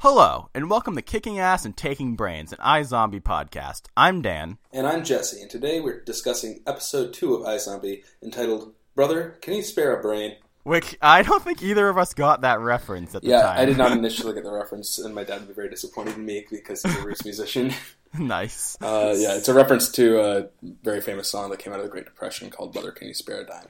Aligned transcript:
Hello, 0.00 0.48
and 0.54 0.70
welcome 0.70 0.94
to 0.94 1.02
Kicking 1.02 1.38
Ass 1.38 1.64
and 1.64 1.76
Taking 1.76 2.14
Brains, 2.14 2.52
an 2.52 2.58
iZombie 2.58 3.20
podcast. 3.20 3.82
I'm 3.96 4.22
Dan. 4.22 4.58
And 4.72 4.86
I'm 4.86 5.04
Jesse, 5.04 5.40
and 5.42 5.50
today 5.50 5.80
we're 5.80 6.02
discussing 6.02 6.60
episode 6.66 7.12
2 7.12 7.34
of 7.34 7.42
iZombie 7.42 8.02
entitled 8.22 8.74
Brother, 8.98 9.38
Can 9.42 9.54
You 9.54 9.62
Spare 9.62 9.96
a 9.96 10.02
Brain? 10.02 10.34
Which 10.64 10.96
I 11.00 11.22
don't 11.22 11.40
think 11.40 11.62
either 11.62 11.88
of 11.88 11.96
us 11.96 12.14
got 12.14 12.40
that 12.40 12.58
reference 12.58 13.14
at 13.14 13.22
the 13.22 13.28
Yeah, 13.28 13.42
time. 13.42 13.60
I 13.60 13.64
did 13.64 13.78
not 13.78 13.92
initially 13.96 14.34
get 14.34 14.42
the 14.42 14.50
reference, 14.50 14.98
and 14.98 15.14
my 15.14 15.22
dad 15.22 15.38
would 15.38 15.46
be 15.46 15.54
very 15.54 15.70
disappointed 15.70 16.16
in 16.16 16.26
me 16.26 16.44
because 16.50 16.82
he's 16.82 16.96
a 16.96 17.02
roots 17.02 17.24
musician. 17.24 17.72
nice. 18.18 18.76
Uh, 18.80 19.14
yeah, 19.16 19.36
it's 19.36 19.46
a 19.46 19.54
reference 19.54 19.88
to 19.90 20.20
a 20.20 20.48
very 20.82 21.00
famous 21.00 21.30
song 21.30 21.50
that 21.50 21.60
came 21.60 21.72
out 21.72 21.78
of 21.78 21.84
the 21.84 21.92
Great 21.92 22.06
Depression 22.06 22.50
called 22.50 22.72
Brother, 22.72 22.90
Can 22.90 23.06
You 23.06 23.14
Spare 23.14 23.42
a 23.42 23.46
Dime? 23.46 23.68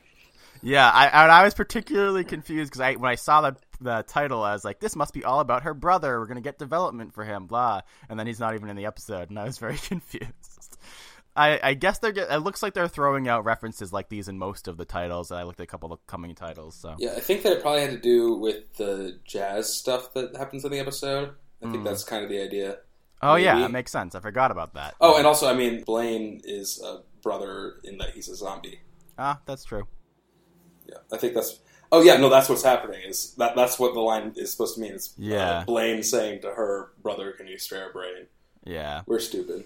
Yeah, 0.63 0.89
I 0.89 1.09
I, 1.09 1.27
I 1.27 1.45
was 1.45 1.53
particularly 1.53 2.25
confused 2.25 2.71
because 2.71 2.81
I 2.81 2.95
when 2.95 3.11
I 3.11 3.17
saw 3.17 3.43
the 3.43 3.57
the 3.83 4.05
title, 4.09 4.43
I 4.43 4.55
was 4.55 4.65
like, 4.65 4.81
"This 4.81 4.97
must 4.97 5.13
be 5.13 5.25
all 5.25 5.41
about 5.41 5.65
her 5.65 5.75
brother. 5.75 6.19
We're 6.19 6.27
gonna 6.27 6.41
get 6.41 6.59
development 6.59 7.13
for 7.13 7.23
him." 7.23 7.47
Blah, 7.47 7.83
and 8.09 8.19
then 8.19 8.27
he's 8.27 8.41
not 8.41 8.55
even 8.55 8.71
in 8.71 8.77
the 8.77 8.87
episode, 8.87 9.29
and 9.29 9.39
I 9.39 9.45
was 9.45 9.59
very 9.59 9.77
confused. 9.83 10.58
I, 11.39 11.61
I 11.63 11.75
guess 11.75 12.01
they're 12.01 12.11
get, 12.11 12.31
it 12.31 12.39
looks 12.39 12.63
like 12.65 12.75
they're 12.75 12.89
throwing 12.89 13.29
out 13.29 13.45
references 13.45 13.93
like 13.93 14.09
these 14.09 14.27
in 14.27 14.39
most 14.39 14.67
of 14.67 14.77
the 14.77 14.85
titles. 14.85 15.31
I 15.31 15.45
looked 15.45 15.61
at 15.61 15.65
a 15.65 15.67
couple 15.69 15.93
of 15.93 16.05
coming 16.09 16.35
titles, 16.35 16.75
so 16.75 16.97
Yeah, 16.99 17.13
I 17.17 17.21
think 17.21 17.45
that 17.45 17.53
it 17.53 17.63
probably 17.63 17.83
had 17.83 17.91
to 17.91 17.99
do 17.99 18.35
with 18.35 18.75
the 18.77 19.19
jazz 19.25 19.73
stuff 19.73 20.13
that 20.15 20.37
happens 20.37 20.65
in 20.65 20.73
the 20.73 20.81
episode. 20.81 21.35
I 21.65 21.71
think 21.71 21.85
that's 21.85 22.03
kind 22.05 22.25
of 22.25 22.31
the 22.31 22.43
idea. 22.43 22.79
oh 23.23 23.37
yeah, 23.37 23.55
maybe. 23.55 23.63
that 23.63 23.71
makes 23.71 23.93
sense. 23.93 24.15
I 24.15 24.21
forgot 24.21 24.51
about 24.51 24.75
that. 24.75 24.95
Oh, 25.01 25.17
and 25.17 25.27
also, 25.27 25.49
I 25.49 25.55
mean, 25.55 25.83
Blaine 25.85 26.41
is 26.45 26.83
a 26.85 27.03
brother 27.23 27.77
in 27.85 27.99
that 27.99 28.11
he's 28.11 28.29
a 28.29 28.35
zombie. 28.35 28.81
ah, 29.19 29.41
that's 29.47 29.65
true. 29.65 29.87
Yeah, 30.89 30.99
I 31.13 31.19
think 31.19 31.35
that's. 31.35 31.61
Oh 31.91 32.03
yeah, 32.03 32.17
no, 32.17 32.29
that's 32.29 32.49
what's 32.49 32.63
happening. 32.65 33.01
Is 33.07 33.35
that 33.39 33.55
that's 33.57 33.79
what 33.79 33.95
the 33.95 34.01
line 34.01 34.33
is 34.37 34.51
supposed 34.51 34.75
to 34.75 34.81
mean? 34.81 34.93
Is 34.93 35.15
uh, 35.19 35.23
Yeah. 35.23 35.65
Blaine 35.67 36.03
saying 36.03 36.43
to 36.43 36.49
her 36.49 36.93
brother, 37.03 37.33
"Can 37.33 37.47
you 37.47 37.59
spare 37.59 37.91
a 37.91 37.93
brain?" 37.93 38.27
Yeah. 38.65 39.03
We're 39.07 39.21
stupid. 39.21 39.65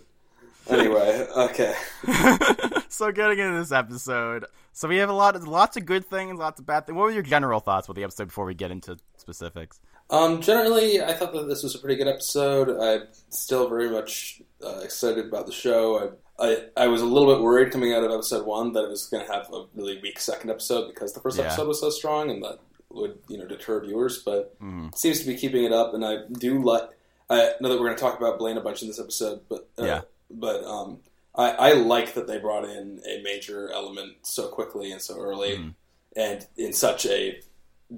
Anyway, 0.70 1.27
okay. 1.36 1.74
so 2.88 3.10
getting 3.12 3.38
into 3.38 3.58
this 3.58 3.72
episode, 3.72 4.46
so 4.72 4.88
we 4.88 4.98
have 4.98 5.08
a 5.08 5.12
lot 5.14 5.34
of 5.36 5.46
lots 5.46 5.77
of 5.77 5.84
good 5.84 6.06
things, 6.06 6.38
lots 6.38 6.60
of 6.60 6.66
bad 6.66 6.86
things. 6.86 6.96
What 6.96 7.05
were 7.05 7.10
your 7.10 7.22
general 7.22 7.60
thoughts 7.60 7.88
with 7.88 7.96
the 7.96 8.05
episode 8.05 8.27
before 8.27 8.44
we 8.44 8.55
get 8.55 8.70
into 8.70 8.96
specifics? 9.16 9.80
Um, 10.10 10.40
generally, 10.40 11.02
I 11.02 11.14
thought 11.14 11.33
that 11.33 11.48
this 11.48 11.62
was 11.62 11.74
a 11.74 11.78
pretty 11.78 11.96
good 11.96 12.08
episode. 12.08 12.68
I'm 12.80 13.08
still 13.30 13.68
very 13.68 13.88
much 13.90 14.42
uh, 14.64 14.80
excited 14.83 15.27
about 15.27 15.46
the 15.46 15.52
show. 15.52 16.14
I, 16.38 16.46
I 16.46 16.84
I 16.84 16.86
was 16.88 17.00
a 17.02 17.06
little 17.06 17.34
bit 17.34 17.42
worried 17.42 17.72
coming 17.72 17.92
out 17.94 18.05
of 18.05 18.10
episode 18.10 18.46
one 18.46 18.72
that 18.72 18.84
it 18.84 18.88
was 18.90 19.06
going 19.08 19.24
to 19.27 19.33
have 19.33 19.46
a 19.52 19.64
really 19.74 19.98
weak 20.02 20.18
second 20.20 20.50
episode 20.50 20.88
because 20.88 21.12
the 21.12 21.20
first 21.20 21.38
Yeah. 21.38 21.44
episode 21.44 21.68
was 21.68 21.80
so 21.80 21.90
strong 21.90 22.30
and 22.30 22.42
that 22.42 22.58
would 22.90 23.18
you 23.28 23.38
know 23.38 23.46
deter 23.46 23.80
viewers. 23.80 24.18
But 24.22 24.55
it 24.60 24.96
seems 24.96 25.20
to 25.20 25.27
be 25.27 25.36
keeping 25.36 25.64
it 25.64 25.72
up, 25.72 25.94
and 25.94 26.05
I 26.05 26.18
do 26.38 26.62
like. 26.62 26.88
I 27.30 27.52
know 27.60 27.70
that 27.70 27.80
we're 27.80 27.86
going 27.86 27.96
to 27.96 28.00
talk 28.00 28.18
about 28.18 28.38
Blaine 28.38 28.58
a 28.58 28.60
bunch 28.60 28.83
in 28.83 28.88
this 28.88 29.00
episode, 29.00 29.40
but 29.48 29.66
uh, 29.78 29.84
Yeah. 29.84 30.00
But 30.33 30.64
um, 30.64 30.98
I, 31.34 31.50
I 31.50 31.72
like 31.72 32.14
that 32.14 32.27
they 32.27 32.38
brought 32.38 32.64
in 32.64 33.00
a 33.06 33.22
major 33.22 33.70
element 33.72 34.14
so 34.22 34.48
quickly 34.48 34.91
and 34.92 35.00
so 35.00 35.19
early, 35.19 35.56
Mhm. 35.58 35.74
and 36.16 36.47
in 36.56 36.72
such 36.72 37.06
a 37.06 37.41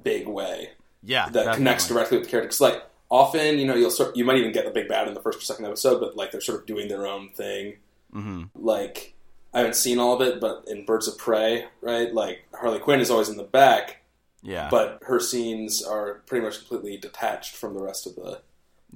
big 0.02 0.26
way 0.28 0.70
Yeah, 1.02 1.28
that 1.30 1.54
connects 1.56 1.88
directly 1.88 2.18
with 2.18 2.26
the 2.26 2.30
character. 2.30 2.48
Because 2.48 2.60
like 2.60 2.82
often, 3.10 3.58
you 3.58 3.66
know, 3.66 3.74
you'll 3.74 3.90
sort 3.90 4.16
you 4.16 4.24
might 4.24 4.38
even 4.38 4.52
get 4.52 4.64
the 4.64 4.70
big 4.70 4.88
bad 4.88 5.08
in 5.08 5.14
the 5.14 5.20
first 5.22 5.38
or 5.38 5.42
second 5.42 5.66
episode, 5.66 6.00
but 6.00 6.16
like 6.16 6.30
they're 6.32 6.40
sort 6.40 6.60
of 6.60 6.66
doing 6.66 6.88
their 6.88 7.06
own 7.06 7.30
thing. 7.30 7.76
Mhm. 8.14 8.50
Like 8.54 9.14
I 9.52 9.58
haven't 9.58 9.76
seen 9.76 9.98
all 10.00 10.14
of 10.14 10.20
it, 10.26 10.40
but 10.40 10.64
in 10.66 10.84
Birds 10.84 11.06
of 11.06 11.16
Prey, 11.16 11.66
right? 11.80 12.12
Like 12.12 12.44
Harley 12.54 12.80
Quinn 12.80 13.00
is 13.00 13.10
always 13.10 13.28
in 13.28 13.36
the 13.36 13.44
back, 13.44 14.02
Yeah, 14.42 14.68
but 14.70 14.98
her 15.02 15.20
scenes 15.20 15.82
are 15.82 16.22
pretty 16.26 16.44
much 16.44 16.58
completely 16.58 16.96
detached 16.96 17.54
from 17.54 17.74
the 17.74 17.80
rest 17.82 18.06
of 18.06 18.16
the. 18.16 18.40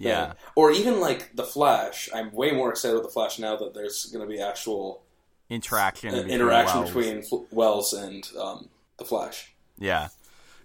Yeah. 0.07 0.33
Or 0.55 0.71
even 0.71 1.01
like 1.01 1.35
the 1.35 1.45
Flash. 1.45 2.09
I'm 2.15 2.33
way 2.33 2.53
more 2.53 2.71
excited 2.71 2.95
with 2.95 3.05
the 3.05 3.11
Flash 3.11 3.39
now 3.39 3.57
that 3.57 3.75
there's 3.75 4.07
going 4.07 4.27
to 4.27 4.33
be 4.33 4.41
actual 4.41 5.03
interaction, 5.51 6.11
uh, 6.11 6.17
between 6.17 6.33
interaction 6.33 6.81
Wells. 6.81 6.93
between 6.93 7.47
Wells 7.51 7.93
and 7.93 8.29
um, 8.41 8.69
the 8.99 9.05
Flash. 9.05 9.55
Yeah. 9.79 10.09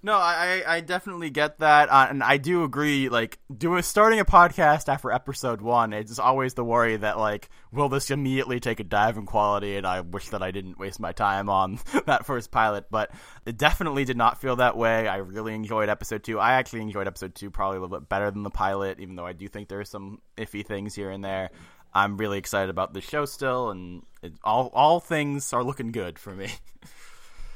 No, 0.05 0.17
I, 0.17 0.63
I 0.67 0.81
definitely 0.81 1.29
get 1.29 1.59
that, 1.59 1.87
uh, 1.89 2.07
and 2.09 2.21
I 2.21 2.35
do 2.35 2.65
agree. 2.65 3.07
Like 3.07 3.39
doing 3.55 3.81
starting 3.83 4.19
a 4.19 4.25
podcast 4.25 4.89
after 4.89 5.09
episode 5.09 5.61
one, 5.61 5.93
it's 5.93 6.19
always 6.19 6.55
the 6.55 6.63
worry 6.65 6.97
that 6.97 7.17
like, 7.17 7.49
will 7.71 7.87
this 7.87 8.11
immediately 8.11 8.59
take 8.59 8.81
a 8.81 8.83
dive 8.83 9.15
in 9.15 9.25
quality? 9.25 9.77
And 9.77 9.87
I 9.87 10.01
wish 10.01 10.27
that 10.29 10.43
I 10.43 10.51
didn't 10.51 10.77
waste 10.77 10.99
my 10.99 11.13
time 11.13 11.47
on 11.49 11.79
that 12.05 12.25
first 12.25 12.51
pilot, 12.51 12.87
but 12.91 13.11
it 13.45 13.57
definitely 13.57 14.03
did 14.03 14.17
not 14.17 14.41
feel 14.41 14.57
that 14.57 14.75
way. 14.75 15.07
I 15.07 15.17
really 15.17 15.53
enjoyed 15.53 15.87
episode 15.87 16.21
two. 16.21 16.37
I 16.37 16.55
actually 16.55 16.81
enjoyed 16.81 17.07
episode 17.07 17.33
two 17.33 17.49
probably 17.49 17.77
a 17.77 17.81
little 17.81 17.97
bit 17.97 18.09
better 18.09 18.29
than 18.29 18.43
the 18.43 18.49
pilot, 18.49 18.99
even 18.99 19.15
though 19.15 19.25
I 19.25 19.31
do 19.33 19.47
think 19.47 19.69
there 19.69 19.79
are 19.79 19.85
some 19.85 20.19
iffy 20.37 20.65
things 20.65 20.93
here 20.95 21.11
and 21.11 21.23
there. 21.23 21.49
I'm 21.93 22.17
really 22.17 22.39
excited 22.39 22.69
about 22.69 22.93
the 22.93 22.99
show 22.99 23.23
still, 23.23 23.69
and 23.69 24.03
it, 24.21 24.33
all 24.43 24.69
all 24.73 24.99
things 24.99 25.53
are 25.53 25.63
looking 25.63 25.93
good 25.93 26.19
for 26.19 26.35
me. 26.35 26.49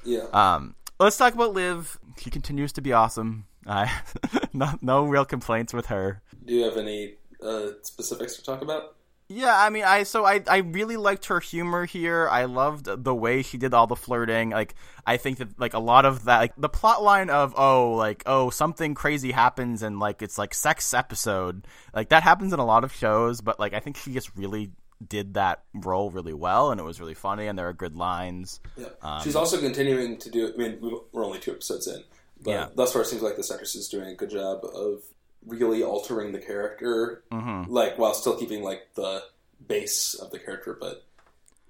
Yeah. 0.03 0.23
Um, 0.31 0.75
let's 0.99 1.17
talk 1.17 1.33
about 1.33 1.53
Liv. 1.53 1.99
She 2.17 2.29
continues 2.29 2.71
to 2.73 2.81
be 2.81 2.93
awesome. 2.93 3.45
I 3.65 4.01
no, 4.53 4.73
no 4.81 5.05
real 5.05 5.25
complaints 5.25 5.73
with 5.73 5.87
her. 5.87 6.21
Do 6.45 6.53
you 6.53 6.63
have 6.63 6.77
any 6.77 7.15
uh, 7.43 7.69
specifics 7.81 8.35
to 8.37 8.43
talk 8.43 8.61
about? 8.61 8.95
Yeah, 9.29 9.53
I 9.61 9.69
mean, 9.69 9.83
I 9.83 10.03
so 10.03 10.23
I 10.23 10.41
I 10.47 10.57
really 10.59 10.95
liked 10.95 11.25
her 11.25 11.41
humor 11.41 11.83
here. 11.83 12.29
I 12.29 12.45
loved 12.45 12.85
the 12.85 13.13
way 13.13 13.41
she 13.41 13.57
did 13.57 13.73
all 13.73 13.85
the 13.85 13.95
flirting. 13.95 14.51
Like, 14.51 14.73
I 15.05 15.17
think 15.17 15.39
that 15.39 15.59
like 15.59 15.73
a 15.73 15.79
lot 15.79 16.05
of 16.05 16.23
that, 16.25 16.39
like 16.39 16.53
the 16.55 16.69
plot 16.69 17.03
line 17.03 17.29
of 17.29 17.53
oh, 17.57 17.91
like 17.91 18.23
oh, 18.25 18.49
something 18.51 18.95
crazy 18.95 19.33
happens 19.33 19.83
and 19.83 19.99
like 19.99 20.21
it's 20.21 20.37
like 20.37 20.53
sex 20.53 20.93
episode. 20.93 21.67
Like 21.93 22.07
that 22.09 22.23
happens 22.23 22.53
in 22.53 22.59
a 22.59 22.65
lot 22.65 22.85
of 22.85 22.93
shows, 22.93 23.41
but 23.41 23.59
like 23.59 23.73
I 23.73 23.81
think 23.81 23.97
she 23.97 24.13
just 24.13 24.33
really 24.37 24.71
did 25.05 25.35
that 25.35 25.63
role 25.73 26.09
really 26.09 26.33
well, 26.33 26.71
and 26.71 26.79
it 26.79 26.83
was 26.83 26.99
really 26.99 27.13
funny, 27.13 27.47
and 27.47 27.57
there 27.57 27.67
are 27.67 27.73
good 27.73 27.95
lines. 27.95 28.59
Yeah. 28.75 28.87
Um, 29.01 29.21
She's 29.23 29.35
also 29.35 29.59
continuing 29.59 30.17
to 30.17 30.29
do. 30.29 30.53
I 30.53 30.57
mean, 30.57 30.79
we- 30.81 30.99
we're 31.11 31.25
only 31.25 31.39
two 31.39 31.51
episodes 31.51 31.87
in, 31.87 32.03
but 32.41 32.51
Yeah. 32.51 32.69
thus 32.75 32.93
far 32.93 33.03
it 33.03 33.05
seems 33.05 33.21
like 33.21 33.35
this 33.35 33.51
actress 33.51 33.75
is 33.75 33.87
doing 33.89 34.07
a 34.07 34.15
good 34.15 34.29
job 34.31 34.63
of 34.65 35.03
really 35.45 35.83
altering 35.83 36.31
the 36.31 36.39
character, 36.39 37.23
Mhm. 37.31 37.67
like 37.69 37.97
while 37.97 38.13
still 38.13 38.35
keeping 38.37 38.63
like 38.63 38.93
the 38.95 39.23
base 39.67 40.13
of 40.15 40.31
the 40.31 40.39
character, 40.39 40.73
but 40.79 41.03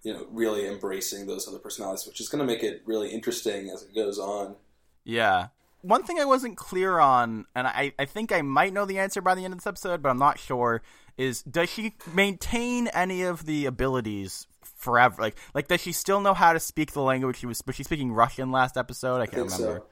you 0.03 0.13
know, 0.13 0.25
really 0.31 0.65
embracing 0.65 1.25
those 1.27 1.47
other 1.47 1.59
personalities, 1.59 2.05
which 2.07 2.21
is 2.21 2.29
going 2.29 2.39
to 2.39 2.45
make 2.45 2.63
it 2.63 2.81
really 2.85 3.09
interesting 3.09 3.69
as 3.69 3.81
it 3.83 3.94
goes 3.94 4.17
on. 4.17 4.55
Yeah. 5.03 5.47
One 5.87 6.03
thing 6.03 6.19
I 6.19 6.25
wasn't 6.25 6.57
clear 6.57 6.99
on, 6.99 7.45
and 7.55 7.65
I, 7.67 7.93
I 7.97 8.05
think 8.05 8.31
I 8.31 8.41
might 8.41 8.73
know 8.73 8.85
the 8.85 8.99
answer 8.99 9.21
by 9.21 9.35
the 9.35 9.43
end 9.45 9.53
of 9.53 9.59
this 9.59 9.67
episode, 9.67 10.01
but 10.01 10.09
I'm 10.09 10.17
not 10.19 10.37
sure, 10.39 10.81
is 11.17 11.41
does 11.43 11.69
she 11.69 11.95
maintain 12.13 12.87
any 12.87 13.23
of 13.23 13.45
the 13.45 13.65
abilities 13.65 14.47
forever? 14.61 15.21
Like, 15.21 15.37
like 15.53 15.67
does 15.67 15.81
she 15.81 15.91
still 15.93 16.19
know 16.19 16.33
how 16.33 16.53
to 16.53 16.59
speak 16.59 16.91
the 16.91 17.01
language 17.01 17.37
she 17.37 17.45
was? 17.45 17.61
Was 17.65 17.75
she 17.75 17.83
speaking 17.83 18.11
Russian 18.11 18.51
last 18.51 18.75
episode? 18.77 19.17
I 19.17 19.21
I 19.23 19.25
can't 19.27 19.49
think 19.49 19.59
remember. 19.61 19.79
so. 19.79 19.85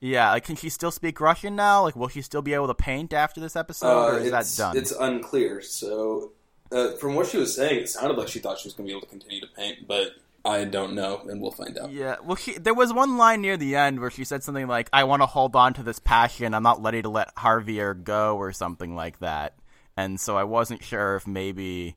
Yeah, 0.00 0.30
like 0.32 0.44
can 0.44 0.56
she 0.56 0.68
still 0.68 0.90
speak 0.90 1.20
Russian 1.20 1.56
now? 1.56 1.82
Like, 1.82 1.96
will 1.96 2.08
she 2.08 2.22
still 2.22 2.42
be 2.42 2.52
able 2.54 2.66
to 2.66 2.74
paint 2.74 3.12
after 3.12 3.40
this 3.40 3.54
episode, 3.56 3.86
Uh, 3.86 4.12
or 4.16 4.18
is 4.18 4.30
that 4.30 4.52
done? 4.56 4.76
it's 4.76 4.92
unclear. 4.92 5.60
So, 5.62 6.32
uh, 6.72 6.92
from 6.96 7.14
what 7.14 7.26
she 7.28 7.36
was 7.38 7.54
saying, 7.54 7.80
it 7.80 7.88
sounded 7.88 8.16
like 8.18 8.28
she 8.28 8.38
thought 8.38 8.58
she 8.58 8.68
was 8.68 8.74
going 8.74 8.86
to 8.86 8.90
be 8.90 8.96
able 8.96 9.02
to 9.02 9.10
continue 9.10 9.40
to 9.40 9.46
paint, 9.54 9.86
but 9.86 10.08
I 10.44 10.64
don't 10.64 10.94
know, 10.94 11.22
and 11.28 11.40
we'll 11.40 11.50
find 11.52 11.78
out. 11.78 11.90
Yeah, 11.90 12.16
well, 12.22 12.36
she, 12.36 12.58
there 12.58 12.74
was 12.74 12.92
one 12.92 13.16
line 13.16 13.40
near 13.40 13.56
the 13.56 13.76
end 13.76 13.98
where 14.00 14.10
she 14.10 14.24
said 14.24 14.42
something 14.42 14.66
like, 14.66 14.88
"I 14.92 15.04
want 15.04 15.22
to 15.22 15.26
hold 15.26 15.56
on 15.56 15.72
to 15.74 15.82
this 15.82 15.98
passion. 15.98 16.52
I'm 16.54 16.62
not 16.62 16.82
ready 16.82 17.00
to 17.02 17.08
let 17.08 17.34
Javier 17.36 18.02
go," 18.04 18.36
or 18.36 18.52
something 18.52 18.94
like 18.94 19.20
that. 19.20 19.54
And 19.96 20.20
so 20.20 20.36
I 20.36 20.44
wasn't 20.44 20.82
sure 20.84 21.16
if 21.16 21.26
maybe 21.26 21.96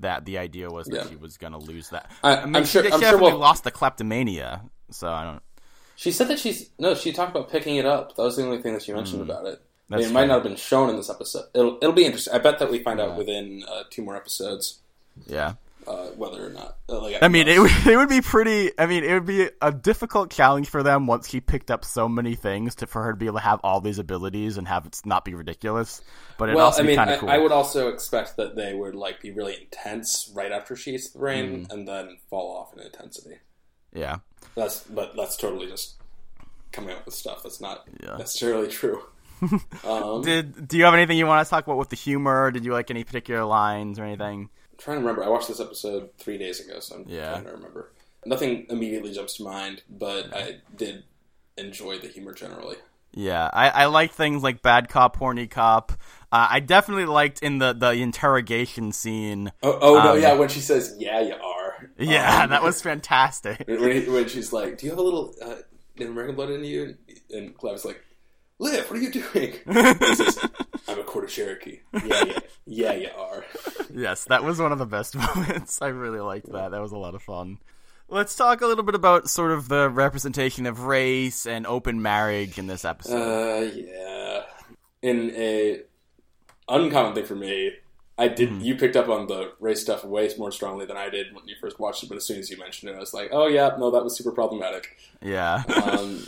that 0.00 0.24
the 0.26 0.36
idea 0.38 0.68
was 0.68 0.86
that 0.88 1.04
Yeah. 1.04 1.08
she 1.10 1.16
was 1.16 1.38
going 1.38 1.52
to 1.54 1.58
lose 1.58 1.88
that. 1.90 2.10
I- 2.22 2.36
I 2.38 2.44
mean, 2.44 2.56
I'm 2.56 2.64
sure- 2.66 2.84
she 2.84 2.92
I'm 2.92 3.00
sure 3.00 3.16
we'll- 3.18 3.38
lost 3.38 3.64
the 3.64 3.70
kleptomania. 3.70 4.62
So 4.90 5.08
I 5.08 5.24
don't. 5.24 5.42
She 5.96 6.12
said 6.12 6.28
that 6.28 6.38
she's 6.38 6.68
no. 6.78 6.94
She 6.94 7.12
talked 7.12 7.30
about 7.30 7.50
picking 7.50 7.76
it 7.76 7.86
up. 7.86 8.14
That 8.16 8.22
was 8.22 8.36
the 8.36 8.44
only 8.44 8.60
thing 8.60 8.74
that 8.74 8.82
she 8.82 8.92
mentioned 8.92 9.22
about 9.22 9.46
it. 9.46 9.62
I 9.90 9.96
mean, 9.96 10.06
it 10.06 10.12
might 10.12 10.26
not 10.26 10.34
have 10.34 10.42
been 10.42 10.56
shown 10.56 10.90
in 10.90 10.96
this 10.96 11.08
episode. 11.08 11.44
It'll 11.54 11.78
it'll 11.78 11.92
be 11.94 12.04
interesting. 12.04 12.34
I 12.34 12.38
bet 12.38 12.58
that 12.58 12.70
we 12.70 12.80
find 12.82 12.98
Yeah. 12.98 13.06
out 13.06 13.16
within 13.16 13.64
uh, 13.66 13.84
two 13.88 14.02
more 14.02 14.16
episodes 14.16 14.80
Yeah. 15.26 15.54
Uh, 15.86 16.06
whether 16.16 16.46
or 16.46 16.50
not. 16.50 16.78
Uh, 16.88 17.00
like, 17.02 17.16
I 17.22 17.28
mean, 17.28 17.48
it 17.48 17.58
would, 17.60 17.70
it 17.86 17.96
would 17.96 18.08
be 18.08 18.20
pretty. 18.20 18.70
I 18.78 18.86
mean, 18.86 19.04
it 19.04 19.12
would 19.14 19.26
be 19.26 19.48
a 19.62 19.72
difficult 19.72 20.30
challenge 20.30 20.68
for 20.68 20.82
them 20.82 21.06
once 21.06 21.26
he 21.30 21.40
picked 21.40 21.70
up 21.70 21.84
so 21.84 22.08
many 22.08 22.34
things 22.34 22.74
to 22.76 22.86
for 22.86 23.02
her 23.02 23.12
to 23.12 23.16
be 23.16 23.26
able 23.26 23.38
to 23.38 23.44
have 23.44 23.60
all 23.62 23.80
these 23.80 23.98
abilities 23.98 24.56
and 24.58 24.66
have 24.68 24.86
it 24.86 25.00
not 25.04 25.24
be 25.24 25.34
ridiculous. 25.34 26.02
But 26.38 26.50
it 26.50 26.54
well, 26.56 26.66
also 26.66 26.80
I 26.80 26.82
be 26.82 26.88
mean, 26.88 26.96
kind 26.96 27.10
I, 27.10 27.12
of 27.14 27.20
cool. 27.20 27.28
I 27.30 27.38
would 27.38 27.52
also 27.52 27.88
expect 27.88 28.36
that 28.36 28.56
they 28.56 28.74
would 28.74 28.94
like 28.94 29.20
be 29.20 29.30
really 29.30 29.56
intense 29.60 30.30
right 30.34 30.52
after 30.52 30.76
she 30.76 30.94
eats 30.94 31.10
the 31.10 31.18
brain, 31.18 31.66
Mm. 31.66 31.72
and 31.72 31.88
then 31.88 32.18
fall 32.30 32.56
off 32.56 32.72
in 32.74 32.80
intensity. 32.80 33.36
yeah. 33.92 34.18
That's 34.54 34.80
but 34.84 35.14
that's 35.16 35.36
totally 35.36 35.66
just 35.66 35.96
coming 36.72 36.90
up 36.94 37.04
with 37.06 37.14
stuff 37.14 37.42
that's 37.42 37.60
not 37.60 37.86
Yeah. 38.02 38.16
necessarily 38.16 38.68
true. 38.68 39.02
um, 39.84 40.22
Did 40.22 40.66
do 40.68 40.78
you 40.78 40.84
have 40.84 40.94
anything 40.94 41.18
you 41.18 41.26
want 41.26 41.46
to 41.46 41.50
talk 41.50 41.66
about 41.66 41.76
with 41.76 41.90
the 41.90 41.96
humor? 41.96 42.50
Did 42.50 42.64
you 42.64 42.72
like 42.72 42.90
any 42.90 43.04
particular 43.04 43.44
lines 43.44 43.98
or 43.98 44.04
anything? 44.04 44.48
I'm 44.78 44.82
trying 44.84 44.96
to 44.96 45.00
remember. 45.00 45.24
I 45.24 45.28
watched 45.28 45.48
this 45.48 45.60
episode 45.60 46.10
three 46.18 46.36
days 46.38 46.60
ago, 46.60 46.80
so 46.80 46.96
I'm 46.96 47.04
Yeah. 47.08 47.30
trying 47.30 47.44
to 47.44 47.52
remember. 47.52 47.92
Nothing 48.26 48.66
immediately 48.68 49.12
jumps 49.12 49.36
to 49.38 49.44
mind, 49.44 49.82
but 49.88 50.34
I 50.36 50.58
did 50.76 51.04
enjoy 51.56 51.98
the 51.98 52.08
humor 52.08 52.34
generally. 52.34 52.76
Yeah, 53.12 53.48
I, 53.52 53.68
I 53.70 53.86
like 53.86 54.12
things 54.12 54.42
like 54.42 54.60
bad 54.60 54.88
cop, 54.90 55.16
horny 55.16 55.46
cop. 55.46 55.92
Uh, 56.30 56.48
I 56.50 56.60
definitely 56.60 57.06
liked 57.06 57.42
in 57.42 57.58
the, 57.58 57.72
the 57.72 57.92
interrogation 57.92 58.92
scene. 58.92 59.52
Oh, 59.62 59.78
oh 59.80 59.94
no, 60.02 60.12
Um, 60.12 60.20
yeah, 60.20 60.34
when 60.34 60.48
she 60.50 60.60
says, 60.60 60.94
"Yeah, 60.98 61.20
you 61.20 61.34
are." 61.34 61.90
Yeah, 61.98 62.42
Um, 62.44 62.50
that 62.50 62.62
was 62.62 62.82
fantastic. 62.82 63.64
when, 63.66 64.12
when 64.12 64.28
she's 64.28 64.52
like, 64.52 64.76
"Do 64.76 64.86
you 64.86 64.90
have 64.92 64.98
a 64.98 65.02
little 65.02 65.34
uh, 65.40 65.54
Native 65.96 66.12
American 66.12 66.34
blood 66.34 66.50
in 66.50 66.64
you?" 66.64 66.96
And 67.30 67.56
Clive's 67.56 67.86
like, 67.86 68.04
"Liv, 68.58 68.90
what 68.90 68.98
are 68.98 69.02
you 69.02 69.10
doing?" 69.10 69.54
says, 70.14 70.38
"I'm 70.88 71.00
a 71.00 71.04
quarter 71.04 71.26
Cherokee." 71.26 71.80
Yeah, 72.04 72.24
yeah, 72.24 72.38
yeah, 72.66 72.92
you 72.92 73.08
are. 73.16 73.44
Yes, 73.94 74.24
that 74.24 74.44
was 74.44 74.60
one 74.60 74.72
of 74.72 74.78
the 74.78 74.84
best 74.84 75.16
moments. 75.36 75.80
I 75.80 75.88
really 75.88 76.20
liked 76.20 76.52
that. 76.52 76.72
That 76.72 76.82
was 76.82 76.92
a 76.92 76.98
lot 76.98 77.14
of 77.14 77.22
fun. 77.22 77.58
Let's 78.08 78.36
talk 78.36 78.60
a 78.60 78.66
little 78.66 78.84
bit 78.84 78.94
about 78.94 79.30
sort 79.30 79.52
of 79.52 79.68
the 79.68 79.88
representation 79.88 80.66
of 80.66 80.82
race 80.82 81.46
and 81.46 81.66
open 81.66 82.02
marriage 82.02 82.58
in 82.58 82.66
this 82.66 82.84
episode. 82.84 83.14
Uh, 83.16 83.72
yeah. 83.74 84.42
In 85.00 85.30
a 85.34 85.80
uncommon 86.68 87.14
thing 87.14 87.24
for 87.24 87.36
me, 87.36 87.72
I 88.18 88.28
did. 88.28 88.48
Hmm. 88.48 88.60
You 88.60 88.76
picked 88.76 88.96
up 88.96 89.08
on 89.08 89.26
the 89.26 89.52
race 89.60 89.80
stuff 89.80 90.04
way 90.04 90.30
more 90.38 90.52
strongly 90.52 90.86
than 90.86 90.96
I 90.96 91.08
did 91.08 91.34
when 91.34 91.46
you 91.48 91.54
first 91.60 91.78
watched 91.78 92.02
it. 92.02 92.08
But 92.08 92.16
as 92.16 92.24
soon 92.24 92.38
as 92.38 92.50
you 92.50 92.58
mentioned 92.58 92.90
it, 92.90 92.96
I 92.96 93.00
was 93.00 93.14
like, 93.14 93.30
"Oh 93.32 93.46
yeah, 93.46 93.76
no, 93.78 93.90
that 93.90 94.04
was 94.04 94.16
super 94.16 94.32
problematic." 94.32 94.96
yeah. 95.22 95.62
Um, 95.84 96.24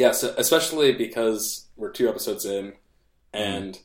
yeah, 0.00 0.12
so 0.12 0.34
especially 0.38 0.92
because 0.92 1.66
we're 1.76 1.90
two 1.90 2.08
episodes 2.08 2.46
in, 2.46 2.72
and 3.34 3.78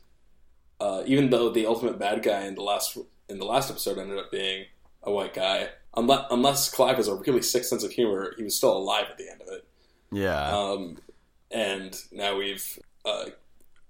uh, 0.80 1.04
even 1.06 1.30
though 1.30 1.50
the 1.50 1.66
ultimate 1.66 2.00
bad 2.00 2.24
guy 2.24 2.46
in 2.46 2.56
the 2.56 2.62
last 2.62 2.98
in 3.28 3.38
the 3.38 3.44
last 3.44 3.70
episode 3.70 3.98
ended 3.98 4.18
up 4.18 4.32
being 4.32 4.64
a 5.04 5.12
white 5.12 5.34
guy, 5.34 5.68
unless, 5.98 6.26
unless 6.32 6.74
Clive 6.74 6.96
has 6.96 7.10
a 7.10 7.16
really 7.16 7.42
sick 7.42 7.66
sense 7.66 7.84
of 7.84 7.92
humor, 7.92 8.34
he 8.38 8.44
was 8.44 8.56
still 8.56 8.78
alive 8.78 9.08
at 9.12 9.18
the 9.18 9.30
end 9.30 9.42
of 9.42 9.50
it. 9.50 9.68
yeah. 10.10 10.58
Um, 10.58 11.00
and 11.52 12.02
now 12.14 12.38
we've 12.38 12.80
uh, 13.04 13.26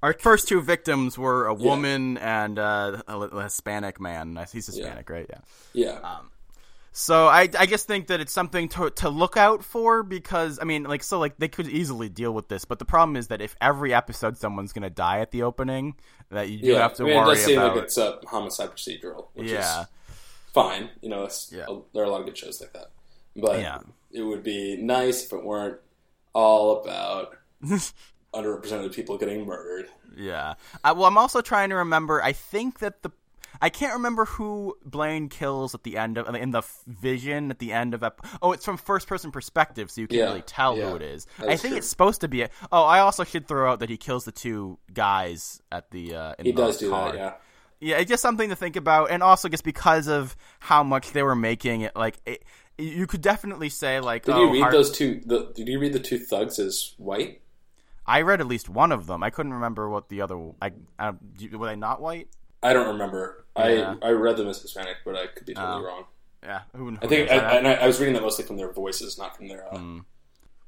Our 0.01 0.13
first 0.13 0.47
two 0.47 0.61
victims 0.61 1.19
were 1.19 1.45
a 1.45 1.53
woman 1.53 2.17
and 2.17 2.57
uh, 2.57 3.03
a, 3.07 3.19
a 3.19 3.43
Hispanic 3.43 3.99
man. 4.01 4.35
He's 4.51 4.65
Hispanic, 4.65 5.11
right? 5.11 5.29
Yeah. 5.29 5.99
yeah. 6.01 6.17
So 6.97 7.27
I, 7.27 7.49
I 7.59 7.65
just 7.65 7.87
think 7.87 8.07
that 8.07 8.21
it's 8.21 8.31
something 8.31 8.69
to 8.69 8.89
to 8.89 9.09
look 9.09 9.35
out 9.35 9.65
for 9.65 10.01
because 10.01 10.59
I 10.61 10.63
mean 10.63 10.83
like 10.83 11.03
so 11.03 11.19
like 11.19 11.37
they 11.37 11.49
could 11.49 11.67
easily 11.67 12.07
deal 12.07 12.33
with 12.33 12.47
this, 12.47 12.63
but 12.63 12.79
the 12.79 12.85
problem 12.85 13.17
is 13.17 13.27
that 13.27 13.41
if 13.41 13.53
every 13.59 13.93
episode 13.93 14.37
someone's 14.37 14.71
gonna 14.71 14.89
die 14.89 15.19
at 15.19 15.31
the 15.31 15.43
opening, 15.43 15.95
that 16.29 16.47
you 16.47 16.57
do 16.59 16.67
yeah, 16.67 16.79
have 16.79 16.93
to 16.93 17.03
I 17.03 17.07
mean, 17.07 17.17
it 17.17 17.25
does 17.25 17.43
seem 17.43 17.59
about. 17.59 17.75
like 17.75 17.83
it's 17.83 17.97
a 17.97 18.19
homicide 18.27 18.69
procedural, 18.71 19.27
which 19.33 19.49
yeah, 19.51 19.81
is 19.81 19.87
fine. 20.53 20.89
You 21.01 21.09
know, 21.09 21.25
it's, 21.25 21.51
Yeah. 21.51 21.65
there 21.93 22.03
are 22.03 22.05
a 22.05 22.09
lot 22.09 22.21
of 22.21 22.27
good 22.27 22.37
shows 22.37 22.61
like 22.61 22.71
that. 22.71 22.91
But 23.35 23.59
Yeah. 23.59 23.79
it 24.13 24.21
would 24.21 24.43
be 24.43 24.77
nice 24.77 25.25
if 25.25 25.33
it 25.33 25.43
weren't 25.43 25.79
all 26.31 26.81
about 26.81 27.35
underrepresented 28.33 28.93
people 28.93 29.17
getting 29.17 29.45
murdered. 29.45 29.87
yeah. 30.15 30.53
I, 30.81 30.93
well, 30.93 31.05
I'm 31.07 31.17
also 31.17 31.41
trying 31.41 31.69
to 31.71 31.75
remember. 31.75 32.23
I 32.23 32.31
think 32.31 32.79
that 32.79 33.01
the 33.03 33.11
I 33.61 33.69
can't 33.69 33.93
remember 33.93 34.25
who 34.25 34.75
Blaine 34.85 35.29
kills 35.29 35.73
at 35.75 35.83
the 35.83 35.97
end 35.97 36.17
of 36.17 36.33
in 36.35 36.51
the 36.51 36.63
vision 36.87 37.51
at 37.51 37.59
the 37.59 37.71
end 37.71 37.93
of 37.93 38.03
ep- 38.03 38.25
oh 38.41 38.51
it's 38.51 38.65
from 38.65 38.77
first 38.77 39.07
person 39.07 39.31
perspective 39.31 39.89
so 39.91 40.01
you 40.01 40.07
can't 40.07 40.19
Yeah, 40.19 40.25
really 40.25 40.41
tell 40.41 40.77
yeah. 40.77 40.89
who 40.89 40.95
it 40.95 41.01
is. 41.01 41.27
I 41.39 41.55
think 41.57 41.71
true. 41.71 41.77
it's 41.77 41.87
supposed 41.87 42.21
to 42.21 42.27
be 42.27 42.41
a, 42.43 42.49
oh 42.71 42.83
I 42.83 42.99
also 42.99 43.23
should 43.23 43.47
throw 43.47 43.71
out 43.71 43.79
that 43.79 43.89
he 43.89 43.97
kills 43.97 44.25
the 44.25 44.31
two 44.31 44.77
guys 44.93 45.61
at 45.71 45.91
the 45.91 46.15
uh, 46.15 46.33
in 46.39 46.45
He 46.45 46.51
the 46.51 46.61
does 46.61 46.77
do 46.77 46.89
car. 46.89 47.11
that, 47.11 47.17
yeah. 47.17 47.33
Yeah, 47.81 47.97
it's 47.97 48.09
just 48.09 48.21
something 48.21 48.49
to 48.49 48.55
think 48.55 48.77
about, 48.77 49.11
and 49.11 49.21
also 49.21 49.49
just 49.49 49.65
because 49.65 50.07
of 50.07 50.35
how 50.59 50.81
much 50.81 51.11
they 51.11 51.21
were 51.23 51.35
making 51.35 51.81
it, 51.81 51.93
like 51.95 52.17
it, 52.25 52.43
you 52.77 53.05
could 53.05 53.21
definitely 53.21 53.67
say 53.69 53.99
like, 53.99 54.23
Did 54.23 54.35
oh, 54.35 54.45
you 54.45 54.53
read 54.53 54.61
Har- 54.61 54.71
those 54.71 54.91
two? 54.91 55.21
The, 55.25 55.51
did 55.53 55.67
you 55.67 55.77
read 55.79 55.91
the 55.91 55.99
two 55.99 56.17
thugs 56.17 56.57
as 56.57 56.93
white? 56.97 57.41
I 58.07 58.21
read 58.21 58.39
at 58.39 58.47
least 58.47 58.69
one 58.69 58.93
of 58.93 59.07
them. 59.07 59.23
I 59.23 59.29
couldn't 59.29 59.53
remember 59.53 59.89
what 59.89 60.07
the 60.09 60.21
other. 60.21 60.39
I, 60.61 60.71
I 60.97 61.11
were 61.51 61.67
they 61.67 61.75
not 61.75 62.01
white? 62.01 62.29
I 62.69 62.73
don't 62.73 62.87
remember. 62.87 63.45
Yeah. 63.57 63.95
I 64.01 64.07
I 64.07 64.11
read 64.11 64.37
them 64.37 64.47
as 64.47 64.61
Hispanic, 64.61 64.97
but 65.05 65.15
I 65.15 65.27
could 65.27 65.45
be 65.45 65.53
totally 65.53 65.83
Oh. 65.83 65.85
wrong. 65.85 66.05
Yeah, 66.43 66.61
who, 66.75 66.95
I 67.01 67.07
think, 67.07 67.31
I, 67.31 67.35
and 67.57 67.67
I, 67.67 67.73
I 67.73 67.87
was 67.87 67.99
reading 67.99 68.13
that 68.13 68.21
mostly 68.21 68.45
from 68.45 68.57
their 68.57 68.71
voices, 68.71 69.17
not 69.17 69.35
from 69.35 69.47
their. 69.47 69.65
Uh, 69.73 69.77
Hmm. 69.77 69.99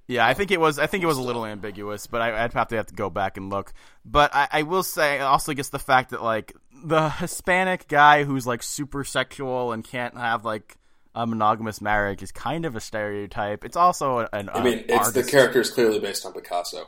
Yeah, 0.07 0.25
I 0.25 0.33
think 0.33 0.51
it 0.51 0.59
was. 0.59 0.79
I 0.79 0.87
think 0.87 1.03
it 1.03 1.07
was 1.07 1.17
a 1.17 1.21
little 1.21 1.45
ambiguous, 1.45 2.07
but 2.07 2.21
I, 2.21 2.43
I'd 2.45 2.53
have 2.53 2.69
to 2.69 2.77
have 2.77 2.85
to 2.87 2.95
go 2.95 3.09
back 3.09 3.35
and 3.35 3.49
look. 3.49 3.73
But 4.05 4.33
I, 4.33 4.47
I 4.51 4.63
will 4.63 4.83
say 4.83 5.19
also 5.19 5.53
just 5.53 5.73
the 5.73 5.79
fact 5.79 6.11
that 6.11 6.23
like 6.23 6.53
the 6.83 7.09
Hispanic 7.09 7.89
guy 7.89 8.23
who's 8.23 8.47
like 8.47 8.63
super 8.63 9.03
sexual 9.03 9.73
and 9.73 9.83
can't 9.83 10.15
have 10.17 10.45
like 10.45 10.77
a 11.13 11.27
monogamous 11.27 11.81
marriage 11.81 12.23
is 12.23 12.31
kind 12.31 12.65
of 12.65 12.75
a 12.77 12.79
stereotype. 12.79 13.65
It's 13.65 13.75
also 13.75 14.27
an. 14.31 14.49
I 14.53 14.63
mean, 14.63 14.85
it's 14.87 15.11
the 15.11 15.23
character 15.25 15.59
is 15.59 15.69
clearly 15.71 15.99
based 15.99 16.25
on 16.25 16.31
Picasso. 16.31 16.87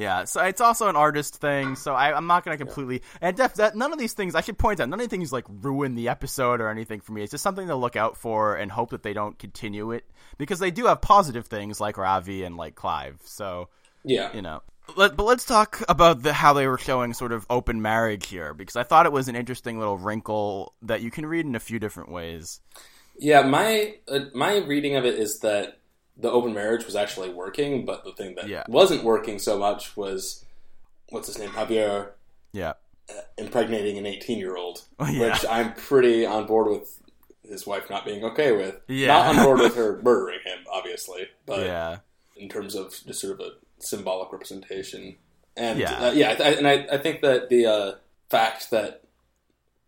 Yeah, 0.00 0.24
so 0.24 0.42
it's 0.42 0.62
also 0.62 0.88
an 0.88 0.96
artist 0.96 1.36
thing. 1.36 1.76
So 1.76 1.94
I, 1.94 2.16
I'm 2.16 2.26
not 2.26 2.42
going 2.42 2.56
to 2.56 2.64
completely 2.64 3.02
and 3.20 3.36
def, 3.36 3.54
that 3.56 3.76
none 3.76 3.92
of 3.92 3.98
these 3.98 4.14
things. 4.14 4.34
I 4.34 4.40
should 4.40 4.56
point 4.56 4.80
out 4.80 4.88
none 4.88 4.98
of 4.98 5.04
these 5.04 5.10
things 5.10 5.30
like 5.30 5.44
ruin 5.46 5.94
the 5.94 6.08
episode 6.08 6.62
or 6.62 6.70
anything 6.70 7.00
for 7.00 7.12
me. 7.12 7.22
It's 7.22 7.32
just 7.32 7.44
something 7.44 7.68
to 7.68 7.76
look 7.76 7.96
out 7.96 8.16
for 8.16 8.56
and 8.56 8.72
hope 8.72 8.90
that 8.90 9.02
they 9.02 9.12
don't 9.12 9.38
continue 9.38 9.90
it 9.92 10.10
because 10.38 10.58
they 10.58 10.70
do 10.70 10.86
have 10.86 11.02
positive 11.02 11.48
things 11.48 11.82
like 11.82 11.98
Ravi 11.98 12.44
and 12.44 12.56
like 12.56 12.76
Clive. 12.76 13.20
So 13.24 13.68
Yeah, 14.02 14.34
you 14.34 14.40
know. 14.40 14.62
Let, 14.96 15.18
but 15.18 15.24
let's 15.24 15.44
talk 15.44 15.82
about 15.86 16.22
the, 16.22 16.32
how 16.32 16.54
they 16.54 16.66
were 16.66 16.78
showing 16.78 17.12
sort 17.12 17.32
of 17.32 17.44
open 17.50 17.82
marriage 17.82 18.26
here 18.28 18.54
because 18.54 18.76
I 18.76 18.84
thought 18.84 19.04
it 19.04 19.12
was 19.12 19.28
an 19.28 19.36
interesting 19.36 19.78
little 19.78 19.98
wrinkle 19.98 20.72
that 20.80 21.02
you 21.02 21.10
can 21.10 21.26
read 21.26 21.44
in 21.44 21.54
a 21.54 21.60
few 21.60 21.78
different 21.78 22.10
ways. 22.10 22.62
yeah. 23.18 23.42
My 23.42 23.96
uh, 24.08 24.20
my 24.34 24.56
reading 24.56 24.96
of 24.96 25.04
it 25.04 25.16
is 25.16 25.40
that 25.40 25.79
the 26.20 26.30
open 26.30 26.52
marriage 26.52 26.84
was 26.84 26.94
actually 26.96 27.30
working, 27.30 27.84
but 27.84 28.04
the 28.04 28.12
thing 28.12 28.34
that 28.36 28.48
Yeah. 28.48 28.64
wasn't 28.68 29.04
working 29.04 29.38
so 29.38 29.58
much 29.58 29.96
was 29.96 30.44
what's 31.10 31.26
his 31.28 31.38
name, 31.38 31.50
Javier, 31.50 32.10
Yeah. 32.52 32.74
impregnating 33.38 33.98
an 33.98 34.06
18 34.06 34.38
year 34.38 34.56
old, 34.56 34.82
yeah. 35.00 35.20
which 35.30 35.44
I'm 35.46 35.74
pretty 35.74 36.24
on 36.26 36.46
board 36.46 36.68
with. 36.68 36.96
His 37.48 37.66
wife 37.66 37.90
not 37.90 38.04
being 38.04 38.22
okay 38.22 38.52
with, 38.52 38.76
Yeah. 38.86 39.08
not 39.08 39.26
on 39.36 39.44
board 39.44 39.58
with 39.58 39.74
her 39.82 40.00
murdering 40.02 40.38
him, 40.44 40.60
obviously, 40.70 41.26
but 41.46 41.66
yeah. 41.66 41.96
in 42.36 42.48
terms 42.48 42.76
of 42.76 42.90
just 43.04 43.20
sort 43.20 43.32
of 43.32 43.40
a 43.40 43.50
symbolic 43.80 44.30
representation. 44.30 45.16
And 45.56 45.80
Yeah. 45.80 45.98
uh, 46.08 46.12
yeah, 46.12 46.36
I, 46.38 46.50
and 46.52 46.68
I, 46.68 46.86
I 46.92 46.98
think 46.98 47.22
that 47.22 47.48
the 47.48 47.66
uh, 47.66 47.92
fact 48.28 48.70
that 48.70 49.02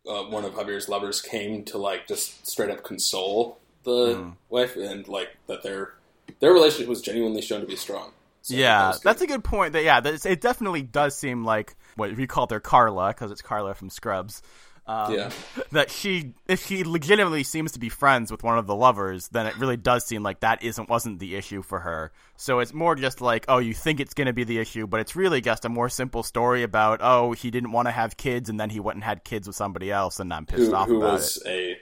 uh, 0.09 0.25
one 0.25 0.45
of 0.45 0.55
Javier's 0.55 0.89
lovers 0.89 1.21
came 1.21 1.63
to 1.67 1.79
like 1.79 2.09
just 2.09 2.45
straight 2.49 2.71
up 2.71 2.83
console 2.83 3.59
the 3.85 4.15
Mm. 4.17 4.37
wife, 4.49 4.75
and 4.75 5.07
like 5.07 5.37
that 5.47 5.63
their 5.63 5.95
their 6.41 6.53
relationship 6.53 6.89
was 6.89 7.01
genuinely 7.03 7.43
shown 7.43 7.61
to 7.61 7.67
be 7.67 7.77
strong. 7.77 8.13
So 8.43 8.55
Yeah, 8.55 8.93
that 8.93 9.03
that's 9.03 9.23
a 9.23 9.27
good 9.27 9.45
point. 9.45 9.73
That 9.75 9.85
yeah, 9.85 10.01
that's, 10.01 10.27
it 10.27 10.41
definitely 10.41 10.83
does 10.83 11.17
seem 11.17 11.45
like 11.45 11.77
what 11.97 12.15
we 12.17 12.27
called 12.27 12.51
her 12.51 12.61
Carla 12.61 13.09
because 13.09 13.31
it's 13.31 13.43
Carla 13.43 13.75
from 13.75 13.91
Scrubs. 13.91 14.43
Um, 14.87 15.15
Yeah. 15.15 15.31
That 15.71 15.91
she, 15.91 16.35
if 16.49 16.67
she 16.67 16.85
legitimately 16.85 17.45
seems 17.45 17.73
to 17.73 17.79
be 17.79 17.89
friends 17.89 18.31
with 18.31 18.43
one 18.43 18.59
of 18.59 18.67
the 18.67 18.75
lovers, 18.75 19.29
then 19.29 19.47
it 19.47 19.57
really 19.57 19.77
does 19.77 20.05
seem 20.05 20.23
like 20.23 20.41
that 20.41 20.63
isn't 20.63 20.89
wasn't 20.89 21.19
the 21.19 21.37
issue 21.37 21.63
for 21.63 21.79
her. 21.81 22.13
So 22.37 22.59
it's 22.59 22.75
more 22.75 22.95
just 22.95 23.21
like, 23.21 23.47
oh, 23.49 23.59
you 23.59 23.73
think 23.73 24.01
it's 24.01 24.13
going 24.13 24.27
to 24.27 24.33
be 24.35 24.45
the 24.45 24.59
issue, 24.59 24.87
but 24.87 25.01
it's 25.01 25.15
really 25.17 25.41
just 25.41 25.65
a 25.65 25.69
more 25.71 25.89
simple 25.89 26.23
story 26.23 26.63
about, 26.63 26.99
oh, 27.01 27.33
he 27.33 27.51
didn't 27.51 27.73
want 27.73 27.87
to 27.89 27.93
have 27.93 28.17
kids, 28.19 28.51
and 28.51 28.59
then 28.61 28.69
he 28.71 28.81
went 28.81 28.97
and 28.97 29.05
had 29.05 29.25
kids 29.25 29.47
with 29.47 29.57
somebody 29.57 29.91
else, 29.91 30.21
and 30.21 30.33
I'm 30.33 30.45
pissed 30.45 30.71
who, 30.71 30.75
off 30.75 30.89
who 30.89 30.99
about 30.99 31.13
was 31.15 31.37
it. 31.47 31.49
a 31.49 31.77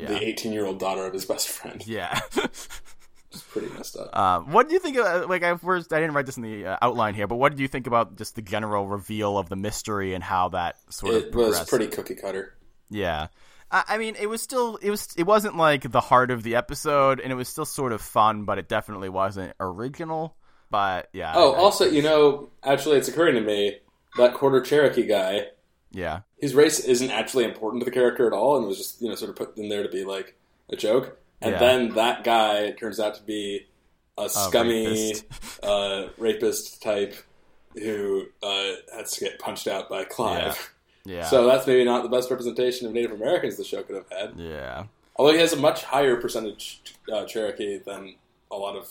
Yeah. 0.00 0.08
the 0.08 0.24
18 0.28 0.52
year 0.52 0.66
old 0.66 0.78
daughter 0.78 1.04
of 1.06 1.14
his 1.14 1.24
best 1.24 1.48
friend. 1.48 1.82
Yeah. 1.86 2.20
It's 3.32 3.42
pretty 3.42 3.68
messed 3.68 3.96
up. 3.96 4.16
Um, 4.16 4.52
what 4.52 4.68
do 4.68 4.74
you 4.74 4.80
think? 4.80 4.96
Of, 4.96 5.28
like, 5.28 5.42
I 5.42 5.56
first, 5.56 5.92
I 5.92 6.00
didn't 6.00 6.14
write 6.14 6.26
this 6.26 6.36
in 6.36 6.42
the 6.42 6.66
uh, 6.66 6.76
outline 6.82 7.14
here, 7.14 7.26
but 7.26 7.36
what 7.36 7.50
did 7.50 7.60
you 7.60 7.68
think 7.68 7.86
about 7.86 8.16
just 8.16 8.34
the 8.34 8.42
general 8.42 8.86
reveal 8.86 9.38
of 9.38 9.48
the 9.48 9.56
mystery 9.56 10.14
and 10.14 10.22
how 10.22 10.50
that 10.50 10.76
sort 10.92 11.14
of 11.14 11.22
it 11.24 11.34
was 11.34 11.68
pretty 11.68 11.88
cookie 11.88 12.14
cutter. 12.14 12.54
Yeah, 12.90 13.28
I, 13.70 13.84
I 13.88 13.98
mean, 13.98 14.16
it 14.20 14.28
was 14.28 14.42
still, 14.42 14.76
it 14.76 14.90
was, 14.90 15.08
it 15.16 15.24
wasn't 15.24 15.56
like 15.56 15.90
the 15.90 16.00
heart 16.00 16.30
of 16.30 16.42
the 16.42 16.56
episode, 16.56 17.20
and 17.20 17.32
it 17.32 17.36
was 17.36 17.48
still 17.48 17.64
sort 17.64 17.92
of 17.92 18.00
fun, 18.00 18.44
but 18.44 18.58
it 18.58 18.68
definitely 18.68 19.08
wasn't 19.08 19.54
original. 19.60 20.36
But 20.70 21.08
yeah. 21.12 21.32
Oh, 21.34 21.52
I- 21.52 21.58
also, 21.58 21.84
you 21.84 22.02
know, 22.02 22.50
actually, 22.62 22.98
it's 22.98 23.08
occurring 23.08 23.34
to 23.34 23.40
me 23.40 23.78
that 24.16 24.34
quarter 24.34 24.60
Cherokee 24.60 25.06
guy 25.06 25.46
yeah, 25.92 26.20
his 26.38 26.54
race 26.54 26.80
isn't 26.80 27.10
actually 27.10 27.44
important 27.44 27.82
to 27.82 27.84
the 27.84 27.90
character 27.90 28.26
at 28.26 28.32
all 28.32 28.56
and 28.56 28.66
was 28.66 28.78
just 28.78 29.00
you 29.02 29.08
know 29.08 29.14
sort 29.14 29.30
of 29.30 29.36
put 29.36 29.56
in 29.58 29.68
there 29.68 29.82
to 29.82 29.88
be 29.88 30.04
like 30.04 30.34
a 30.70 30.76
joke 30.76 31.18
and 31.42 31.52
Yeah. 31.52 31.58
then 31.58 31.94
that 31.94 32.24
guy 32.24 32.70
turns 32.72 32.98
out 33.00 33.14
to 33.16 33.22
be 33.22 33.66
a 34.18 34.28
scummy 34.28 34.86
rapist. 34.86 35.24
uh, 35.62 36.08
rapist 36.18 36.82
type 36.82 37.14
who 37.74 38.26
uh, 38.42 38.72
has 38.94 39.12
to 39.12 39.20
get 39.24 39.38
punched 39.38 39.66
out 39.66 39.88
by 39.88 40.04
Clive. 40.04 40.72
yeah, 41.04 41.24
So 41.24 41.46
that's 41.46 41.66
maybe 41.66 41.84
not 41.84 42.02
the 42.02 42.08
best 42.10 42.30
representation 42.30 42.86
of 42.86 42.92
Native 42.92 43.12
Americans 43.12 43.56
the 43.56 43.64
show 43.64 43.82
could 43.82 43.96
have 43.96 44.08
had. 44.10 44.34
yeah, 44.38 44.84
Although 45.16 45.32
he 45.32 45.38
has 45.40 45.52
a 45.52 45.56
much 45.56 45.82
higher 45.84 46.16
percentage 46.16 46.82
uh, 47.12 47.24
Cherokee 47.24 47.78
than 47.78 48.14
a 48.50 48.56
lot 48.56 48.76
of 48.76 48.90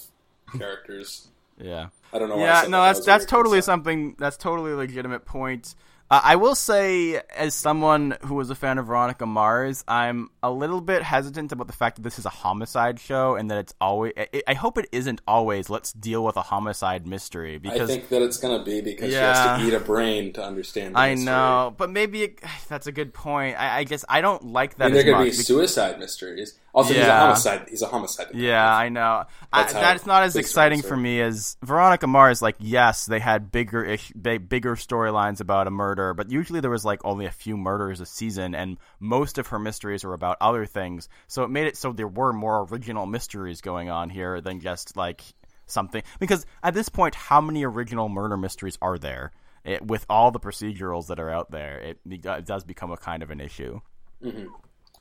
characters. 0.58 1.28
Yeah. 1.60 1.90
I 2.12 2.18
don't 2.18 2.30
know. 2.30 2.40
Yeah, 2.40 2.64
no, 2.68 2.70
that. 2.72 2.72
That 2.72 2.82
that's 2.88 3.00
a 3.00 3.04
that's 3.04 3.22
weird 3.22 3.30
totally 3.30 3.62
something. 3.62 4.16
That's 4.18 4.36
totally 4.36 4.72
a 4.72 4.76
legitimate 4.76 5.26
point. 5.26 5.76
Uh, 6.12 6.20
I 6.22 6.36
will 6.36 6.56
say, 6.56 7.22
as 7.38 7.56
someone 7.56 8.18
who 8.26 8.36
was 8.36 8.50
a 8.50 8.56
fan 8.56 8.78
of 8.78 8.88
Veronica 8.88 9.26
Mars, 9.26 9.86
I'm 9.88 10.30
a 10.44 10.52
little 10.52 10.82
bit 10.82 11.04
hesitant 11.04 11.54
about 11.54 11.68
the 11.68 11.74
fact 11.74 11.96
that 11.96 12.02
this 12.02 12.20
is 12.20 12.26
a 12.26 12.30
homicide 12.30 13.00
show 13.00 13.36
and 13.36 13.50
that 13.50 13.60
it's 13.60 13.74
always. 13.80 14.12
I, 14.18 14.44
I 14.46 14.54
hope 14.54 14.78
it 14.78 14.90
isn't 14.92 15.22
always. 15.26 15.70
Let's 15.70 15.94
deal 15.94 16.26
with 16.26 16.36
a 16.36 16.42
homicide 16.42 17.08
mystery 17.08 17.60
because 17.60 17.76
I 17.76 17.84
because 17.86 17.90
think 17.90 18.10
that 18.10 18.22
it's 18.24 18.38
gonna 18.38 18.62
be 18.66 18.82
because 18.82 19.10
she 19.10 19.16
Yeah. 19.16 19.56
has 19.56 19.62
to 19.62 19.68
eat 19.70 19.74
a 19.74 19.80
brain 19.80 20.34
to 20.34 20.44
understand. 20.44 20.96
The 20.96 21.00
I 21.00 21.12
mystery. 21.12 21.26
know, 21.28 21.74
but 21.78 21.90
maybe 21.90 22.24
it, 22.24 22.42
that's 22.68 22.88
a 22.88 22.92
good 22.92 23.14
point. 23.14 23.58
I, 23.58 23.80
I 23.80 23.84
guess 23.86 24.04
I 24.10 24.20
don't 24.20 24.48
like 24.48 24.76
that 24.80 24.84
I 24.84 24.88
mean, 24.88 24.96
they're 24.96 25.14
gonna 25.14 25.24
be 25.24 25.30
bec- 25.30 25.40
suicide 25.40 25.98
mysteries. 25.98 26.56
Also, 26.74 26.94
he's 26.94 27.04
a 27.04 27.14
homicide. 27.14 27.66
He's 27.70 27.82
a 27.82 27.88
homicide. 27.88 28.28
Yeah, 28.34 28.66
I 28.74 28.88
know. 28.88 29.26
That's 29.52 29.74
how 29.74 29.82
that's 29.82 30.06
not 30.06 30.24
as 30.24 30.38
exciting 30.38 30.82
for 30.82 30.96
me 30.96 31.20
as 31.20 31.58
Veronica 31.62 32.08
Mars. 32.08 32.42
Like, 32.42 32.56
yes, 32.60 33.06
they 33.06 33.20
had 33.20 33.52
bigger, 33.52 33.84
ish, 33.84 34.14
big, 34.14 34.48
bigger 34.48 34.76
storylines 34.78 35.42
about 35.42 35.68
a 35.68 35.70
murder, 35.70 36.01
but 36.14 36.32
usually 36.32 36.60
there 36.60 36.72
was 36.72 36.86
like 36.86 37.04
only 37.04 37.26
a 37.26 37.32
few 37.32 37.58
murders 37.58 38.02
a 38.02 38.06
season, 38.06 38.56
and 38.56 38.78
most 39.00 39.38
of 39.38 39.48
her 39.48 39.60
mysteries 39.60 40.04
were 40.04 40.14
about 40.14 40.38
other 40.42 40.66
things. 40.66 41.10
So 41.28 41.44
it 41.44 41.50
made 41.50 41.68
it 41.68 41.78
so 41.78 41.92
there 41.92 42.08
were 42.08 42.34
more 42.34 42.68
original 42.70 43.06
mysteries 43.06 43.62
going 43.62 43.90
on 43.90 44.10
here 44.10 44.42
than 44.42 44.60
just 44.60 44.98
like 44.98 45.22
something. 45.68 46.04
Because 46.20 46.46
at 46.64 46.74
this 46.74 46.90
point, 46.90 47.16
how 47.16 47.42
many 47.42 47.64
original 47.66 48.10
murder 48.10 48.38
mysteries 48.38 48.78
are 48.82 48.98
there? 48.98 49.32
It, 49.64 49.86
with 49.86 50.06
all 50.10 50.32
the 50.32 50.40
procedurals 50.40 51.08
that 51.08 51.20
are 51.20 51.30
out 51.30 51.52
there, 51.52 51.78
it, 51.80 52.00
it 52.10 52.46
does 52.46 52.64
become 52.64 52.92
a 52.92 52.98
kind 52.98 53.22
of 53.22 53.30
an 53.30 53.40
issue. 53.40 53.80
Mm-hmm. 54.24 54.48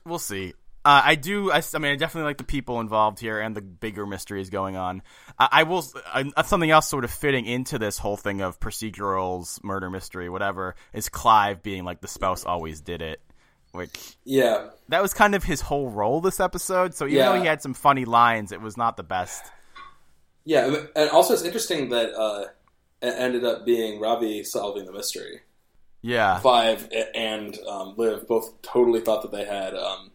We'll 0.05 0.19
see. 0.19 0.53
Uh, 0.83 1.01
I 1.05 1.15
do. 1.15 1.51
I 1.51 1.61
mean, 1.77 1.91
I 1.91 1.95
definitely 1.95 2.29
like 2.29 2.37
the 2.39 2.43
people 2.43 2.79
involved 2.79 3.19
here 3.19 3.39
and 3.39 3.55
the 3.55 3.61
bigger 3.61 4.07
mysteries 4.07 4.49
going 4.49 4.77
on. 4.77 5.03
I, 5.37 5.49
I 5.51 5.63
will. 5.63 5.79
s- 5.79 5.93
Uh, 6.13 6.43
something 6.43 6.71
else 6.71 6.87
sort 6.87 7.03
of 7.03 7.11
fitting 7.11 7.45
into 7.45 7.77
this 7.77 7.99
whole 7.99 8.17
thing 8.17 8.41
of 8.41 8.59
procedurals, 8.59 9.63
murder 9.63 9.89
mystery, 9.91 10.27
whatever, 10.27 10.75
is 10.91 11.07
Clive 11.09 11.61
being 11.61 11.83
like 11.83 12.01
the 12.01 12.07
spouse 12.07 12.45
always 12.45 12.81
did 12.81 13.03
it, 13.03 13.21
which 13.73 14.15
yeah. 14.23 14.69
that 14.89 15.03
was 15.03 15.13
kind 15.13 15.35
of 15.35 15.43
his 15.43 15.61
whole 15.61 15.89
role 15.89 16.19
this 16.19 16.39
episode. 16.39 16.95
So 16.95 17.05
even 17.05 17.25
though 17.25 17.39
he 17.39 17.45
had 17.45 17.61
some 17.61 17.75
funny 17.75 18.05
lines, 18.05 18.51
it 18.51 18.59
was 18.59 18.75
not 18.75 18.97
the 18.97 19.03
best. 19.03 19.43
Yeah, 20.45 20.75
and 20.95 21.09
also 21.11 21.35
it's 21.35 21.43
interesting 21.43 21.89
that 21.89 22.15
uh, 22.15 22.45
it 23.03 23.13
ended 23.15 23.45
up 23.45 23.65
being 23.65 23.99
Ravi 24.01 24.43
solving 24.43 24.85
the 24.85 24.91
mystery. 24.91 25.41
Yeah. 26.01 26.39
Clive 26.41 26.89
and 27.13 27.55
um, 27.69 27.93
Liv 27.97 28.27
both 28.27 28.59
totally 28.63 29.01
thought 29.01 29.21
that 29.21 29.31
they 29.31 29.45
had, 29.45 29.75
um, 29.75 30.09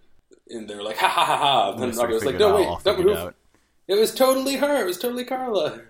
and 0.49 0.69
they 0.69 0.75
were 0.75 0.83
like, 0.83 0.97
ha 0.97 1.09
ha 1.09 1.25
ha 1.25 1.37
ha. 1.37 1.73
And 1.73 1.83
then 1.83 1.93
Sort 1.93 2.11
was 2.11 2.25
like, 2.25 2.39
no, 2.39 2.57
it 2.57 2.61
wait, 2.61 2.67
all, 2.67 2.81
don't 2.85 2.97
figured 2.97 3.07
move. 3.07 3.17
out. 3.17 3.35
It 3.89 3.95
was 3.95 4.15
totally 4.15 4.57
her. 4.57 4.83
It 4.83 4.87
was 4.87 4.99
totally 4.99 5.25
Carla. 5.25 5.81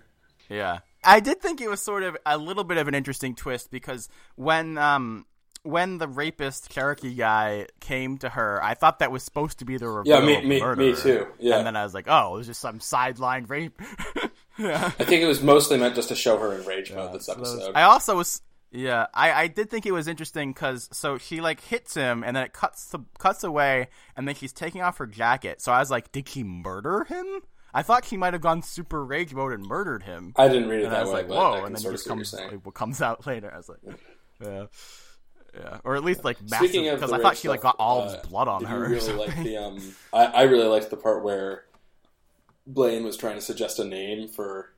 Yeah. 0.48 0.78
I 1.04 1.20
did 1.20 1.40
think 1.40 1.60
it 1.60 1.68
was 1.70 1.80
sort 1.80 2.02
of 2.02 2.16
a 2.26 2.36
little 2.36 2.64
bit 2.64 2.78
of 2.78 2.88
an 2.88 2.94
interesting 2.94 3.34
twist 3.34 3.70
because 3.70 4.08
when 4.34 4.76
um 4.78 5.24
when 5.62 5.98
the 5.98 6.06
rapist 6.06 6.70
Cherokee 6.70 7.14
guy 7.14 7.66
came 7.80 8.18
to 8.18 8.28
her, 8.28 8.62
I 8.62 8.74
thought 8.74 9.00
that 9.00 9.10
was 9.10 9.22
supposed 9.24 9.58
to 9.60 9.64
be 9.64 9.78
the 9.78 9.88
reveal 9.88 10.20
Yeah, 10.20 10.24
me- 10.26 10.60
of 10.60 10.78
me- 10.78 10.90
me 10.90 10.96
too, 10.96 11.26
yeah. 11.40 11.56
And 11.58 11.66
then 11.66 11.74
I 11.76 11.82
was 11.82 11.92
like, 11.94 12.06
oh, 12.08 12.34
it 12.34 12.38
was 12.38 12.46
just 12.46 12.60
some 12.60 12.78
sideline 12.78 13.46
rape. 13.46 13.80
yeah. 14.58 14.84
I 14.98 15.04
think 15.04 15.22
it 15.22 15.26
was 15.26 15.42
mostly 15.42 15.76
meant 15.78 15.94
just 15.96 16.08
to 16.10 16.14
show 16.14 16.38
her 16.38 16.54
in 16.54 16.64
rage 16.66 16.92
mode 16.92 17.12
this 17.14 17.26
So 17.26 17.32
that 17.34 17.40
was- 17.40 17.54
episode. 17.54 17.72
I 17.74 17.82
also 17.82 18.16
was 18.16 18.42
yeah, 18.70 19.06
I, 19.14 19.32
I 19.32 19.46
did 19.48 19.70
think 19.70 19.86
it 19.86 19.92
was 19.92 20.08
interesting 20.08 20.52
because 20.52 20.88
so 20.92 21.18
she 21.18 21.40
like 21.40 21.60
hits 21.60 21.94
him 21.94 22.22
and 22.24 22.36
then 22.36 22.44
it 22.44 22.52
cuts 22.52 22.90
to, 22.90 23.04
cuts 23.18 23.44
away 23.44 23.88
and 24.16 24.26
then 24.26 24.34
she's 24.34 24.52
taking 24.52 24.82
off 24.82 24.98
her 24.98 25.06
jacket. 25.06 25.62
So 25.62 25.72
I 25.72 25.78
was 25.78 25.90
like, 25.90 26.12
did 26.12 26.28
she 26.28 26.42
murder 26.42 27.04
him? 27.04 27.26
I 27.72 27.82
thought 27.82 28.04
she 28.04 28.16
might 28.16 28.32
have 28.32 28.42
gone 28.42 28.62
super 28.62 29.04
rage 29.04 29.34
mode 29.34 29.52
and 29.52 29.62
murdered 29.62 30.02
him. 30.02 30.32
I 30.36 30.48
didn't 30.48 30.68
read 30.68 30.80
it 30.80 30.86
and 30.86 30.94
I 30.94 31.02
was 31.02 31.08
way, 31.08 31.14
like, 31.16 31.28
but 31.28 31.36
whoa, 31.36 31.64
and 31.64 31.76
then 31.76 31.82
just 31.82 32.04
see 32.04 32.10
what 32.10 32.16
you're 32.16 32.16
comes 32.16 32.32
like, 32.32 32.66
what 32.66 32.74
comes 32.74 33.02
out 33.02 33.26
later. 33.26 33.52
I 33.52 33.56
was 33.56 33.68
like, 33.68 33.98
yeah, 34.42 34.66
yeah, 35.54 35.78
or 35.84 35.96
at 35.96 36.04
least 36.04 36.24
like 36.24 36.38
massive 36.50 36.72
because 36.72 37.12
I 37.12 37.18
thought 37.18 37.36
she 37.36 37.48
like 37.48 37.62
got 37.62 37.76
all 37.78 38.02
uh, 38.02 38.12
his 38.12 38.26
blood 38.26 38.48
on 38.48 38.64
her. 38.64 38.88
Really 38.88 39.12
like 39.12 39.36
the 39.42 39.56
um. 39.56 39.94
I, 40.12 40.24
I 40.24 40.42
really 40.42 40.66
liked 40.66 40.90
the 40.90 40.96
part 40.96 41.24
where 41.24 41.64
Blaine 42.66 43.04
was 43.04 43.16
trying 43.16 43.36
to 43.36 43.40
suggest 43.40 43.78
a 43.78 43.84
name 43.84 44.28
for 44.28 44.72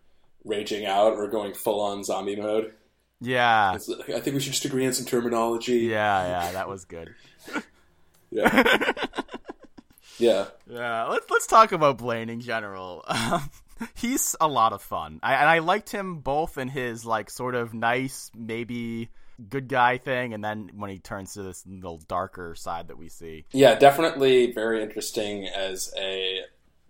raging 0.45 0.87
out 0.87 1.15
or 1.15 1.27
going 1.29 1.55
full 1.55 1.81
on 1.81 2.05
zombie 2.05 2.37
mode. 2.37 2.75
Yeah, 3.21 3.75
It's 3.75 3.89
I 3.91 4.21
think 4.21 4.35
we 4.35 4.41
should 4.41 4.53
just 4.53 4.65
agree 4.65 4.87
on 4.87 4.93
some 4.93 5.07
terminology. 5.07 5.79
yeah, 5.79 6.27
yeah, 6.47 6.53
that 6.53 6.69
was 6.69 6.85
good. 6.85 7.15
Yeah. 8.31 8.93
yeah. 10.19 10.47
Yeah, 10.69 11.05
let's 11.07 11.31
let's 11.31 11.47
talk 11.47 11.73
about 11.73 11.97
Blaine 11.99 12.29
in 12.29 12.41
general. 12.41 13.03
Um, 13.07 13.49
he's 13.95 14.37
a 14.41 14.47
lot 14.49 14.73
of 14.73 14.83
fun, 14.83 15.21
I, 15.23 15.35
and 15.35 15.49
I 15.49 15.61
liked 15.61 15.91
him 15.91 16.17
both 16.19 16.59
in 16.59 16.69
his 16.69 17.05
like 17.07 17.31
sort 17.31 17.55
of 17.55 17.73
nice, 17.75 18.31
maybe 18.37 19.09
good 19.49 19.69
guy 19.69 19.99
thing, 19.99 20.35
and 20.35 20.45
then 20.45 20.71
when 20.75 20.91
he 20.91 20.99
turns 20.99 21.35
to 21.35 21.43
this 21.43 21.65
little 21.67 21.99
darker 22.09 22.55
side 22.55 22.89
that 22.89 22.99
we 22.99 23.09
see. 23.09 23.45
Yeah, 23.53 23.77
definitely 23.79 24.53
very 24.53 24.83
interesting 24.83 25.47
as 25.47 25.93
a 25.97 26.41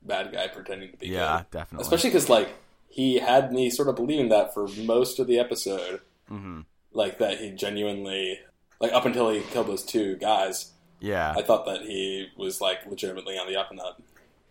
bad 0.03 0.33
guy 0.33 0.49
pretending 0.49 0.91
to 0.93 0.97
be 0.97 1.09
Yeah, 1.09 1.43
good. 1.43 1.59
definitely. 1.59 1.83
Especially 1.85 2.11
because, 2.11 2.29
like, 2.31 2.49
he 2.89 3.19
had 3.19 3.53
me 3.53 3.69
sort 3.69 3.89
of 3.89 3.97
believing 3.97 4.31
that 4.31 4.55
for 4.55 4.67
most 4.79 5.19
of 5.19 5.27
the 5.27 5.39
episode. 5.39 6.01
Hmm 6.29 6.61
Like, 6.93 7.19
that 7.19 7.39
he 7.39 7.51
genuinely, 7.53 8.41
like, 8.81 8.93
up 8.93 9.05
until 9.07 9.31
he 9.31 9.41
killed 9.43 9.69
those 9.69 9.85
two 9.85 10.17
guys, 10.17 10.73
Yeah, 11.01 11.33
I 11.37 11.43
thought 11.43 11.67
that 11.67 11.83
he 11.83 12.29
was, 12.37 12.61
like, 12.61 12.87
legitimately 12.87 13.39
on 13.39 13.47
the 13.49 13.57
up 13.57 13.71
and 13.71 13.81
up. 13.81 14.01